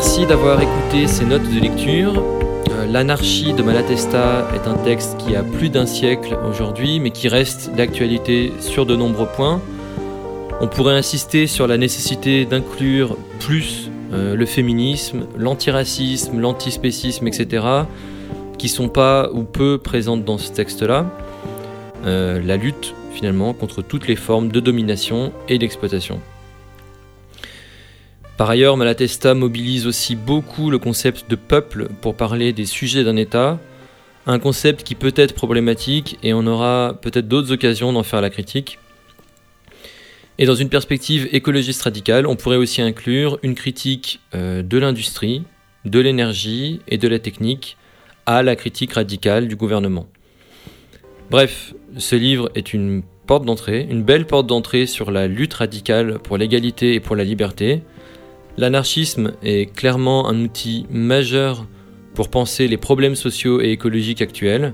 Merci 0.01 0.25
d'avoir 0.25 0.61
écouté 0.61 1.07
ces 1.07 1.25
notes 1.25 1.43
de 1.43 1.59
lecture. 1.59 2.23
Euh, 2.71 2.85
L'anarchie 2.85 3.51
de 3.51 3.61
Malatesta 3.61 4.47
est 4.55 4.65
un 4.65 4.75
texte 4.75 5.17
qui 5.17 5.35
a 5.35 5.43
plus 5.43 5.69
d'un 5.69 5.85
siècle 5.85 6.37
aujourd'hui, 6.49 7.01
mais 7.01 7.09
qui 7.11 7.27
reste 7.27 7.75
d'actualité 7.75 8.53
sur 8.61 8.85
de 8.85 8.95
nombreux 8.95 9.27
points. 9.27 9.61
On 10.61 10.69
pourrait 10.69 10.95
insister 10.95 11.47
sur 11.47 11.67
la 11.67 11.75
nécessité 11.77 12.45
d'inclure 12.45 13.17
plus 13.41 13.91
euh, 14.13 14.35
le 14.35 14.45
féminisme, 14.45 15.27
l'antiracisme, 15.37 16.39
l'antispécisme, 16.39 17.27
etc., 17.27 17.65
qui 18.57 18.69
sont 18.69 18.87
pas 18.87 19.29
ou 19.33 19.43
peu 19.43 19.79
présentes 19.79 20.23
dans 20.23 20.37
ce 20.37 20.53
texte-là. 20.53 21.07
Euh, 22.05 22.41
la 22.41 22.55
lutte, 22.55 22.95
finalement, 23.11 23.53
contre 23.53 23.81
toutes 23.81 24.07
les 24.07 24.15
formes 24.15 24.47
de 24.47 24.61
domination 24.61 25.33
et 25.49 25.57
d'exploitation. 25.57 26.21
Par 28.39 28.49
ailleurs, 28.49 28.77
Malatesta 28.77 29.33
mobilise 29.33 29.85
aussi 29.85 30.15
beaucoup 30.15 30.69
le 30.69 30.79
concept 30.79 31.29
de 31.29 31.35
peuple 31.35 31.89
pour 31.99 32.15
parler 32.15 32.53
des 32.53 32.65
sujets 32.65 33.03
d'un 33.03 33.17
État, 33.17 33.59
un 34.25 34.39
concept 34.39 34.83
qui 34.83 34.95
peut 34.95 35.11
être 35.17 35.35
problématique 35.35 36.17
et 36.23 36.33
on 36.33 36.47
aura 36.47 36.97
peut-être 37.01 37.27
d'autres 37.27 37.51
occasions 37.51 37.91
d'en 37.91 38.03
faire 38.03 38.21
la 38.21 38.29
critique. 38.29 38.79
Et 40.37 40.45
dans 40.45 40.55
une 40.55 40.69
perspective 40.69 41.27
écologiste 41.33 41.81
radicale, 41.81 42.27
on 42.27 42.37
pourrait 42.37 42.55
aussi 42.55 42.81
inclure 42.81 43.39
une 43.43 43.55
critique 43.55 44.21
euh, 44.33 44.63
de 44.63 44.77
l'industrie, 44.77 45.43
de 45.83 45.99
l'énergie 45.99 46.79
et 46.87 46.97
de 46.97 47.09
la 47.09 47.19
technique 47.19 47.75
à 48.25 48.41
la 48.41 48.55
critique 48.55 48.93
radicale 48.93 49.49
du 49.49 49.57
gouvernement. 49.57 50.07
Bref, 51.29 51.73
ce 51.97 52.15
livre 52.15 52.49
est 52.55 52.73
une 52.73 53.03
porte 53.27 53.43
d'entrée, 53.43 53.85
une 53.89 54.03
belle 54.03 54.25
porte 54.25 54.47
d'entrée 54.47 54.85
sur 54.85 55.11
la 55.11 55.27
lutte 55.27 55.55
radicale 55.55 56.19
pour 56.19 56.37
l'égalité 56.37 56.93
et 56.93 57.01
pour 57.01 57.17
la 57.17 57.25
liberté, 57.25 57.81
L'anarchisme 58.59 59.31
est 59.41 59.73
clairement 59.73 60.27
un 60.27 60.37
outil 60.41 60.85
majeur 60.89 61.65
pour 62.13 62.27
penser 62.27 62.67
les 62.67 62.75
problèmes 62.75 63.15
sociaux 63.15 63.61
et 63.61 63.69
écologiques 63.69 64.21
actuels. 64.21 64.73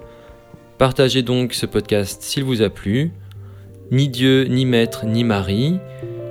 Partagez 0.79 1.21
donc 1.21 1.53
ce 1.53 1.67
podcast 1.67 2.23
s'il 2.23 2.45
vous 2.45 2.63
a 2.63 2.71
plu. 2.71 3.11
Ni 3.91 4.09
Dieu, 4.09 4.45
ni 4.45 4.65
Maître, 4.65 5.05
ni 5.05 5.23
Marie, 5.23 5.77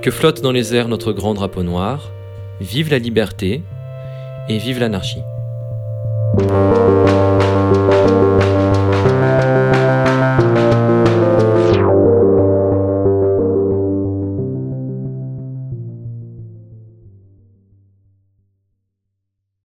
que 0.03 0.11
flotte 0.11 0.43
dans 0.43 0.51
les 0.51 0.75
airs 0.75 0.89
notre 0.89 1.13
grand 1.13 1.35
drapeau 1.35 1.63
noir. 1.63 2.11
Vive 2.61 2.91
la 2.91 2.99
liberté 2.99 3.63
et 4.49 4.59
vive 4.59 4.81
l'anarchie. 4.81 5.23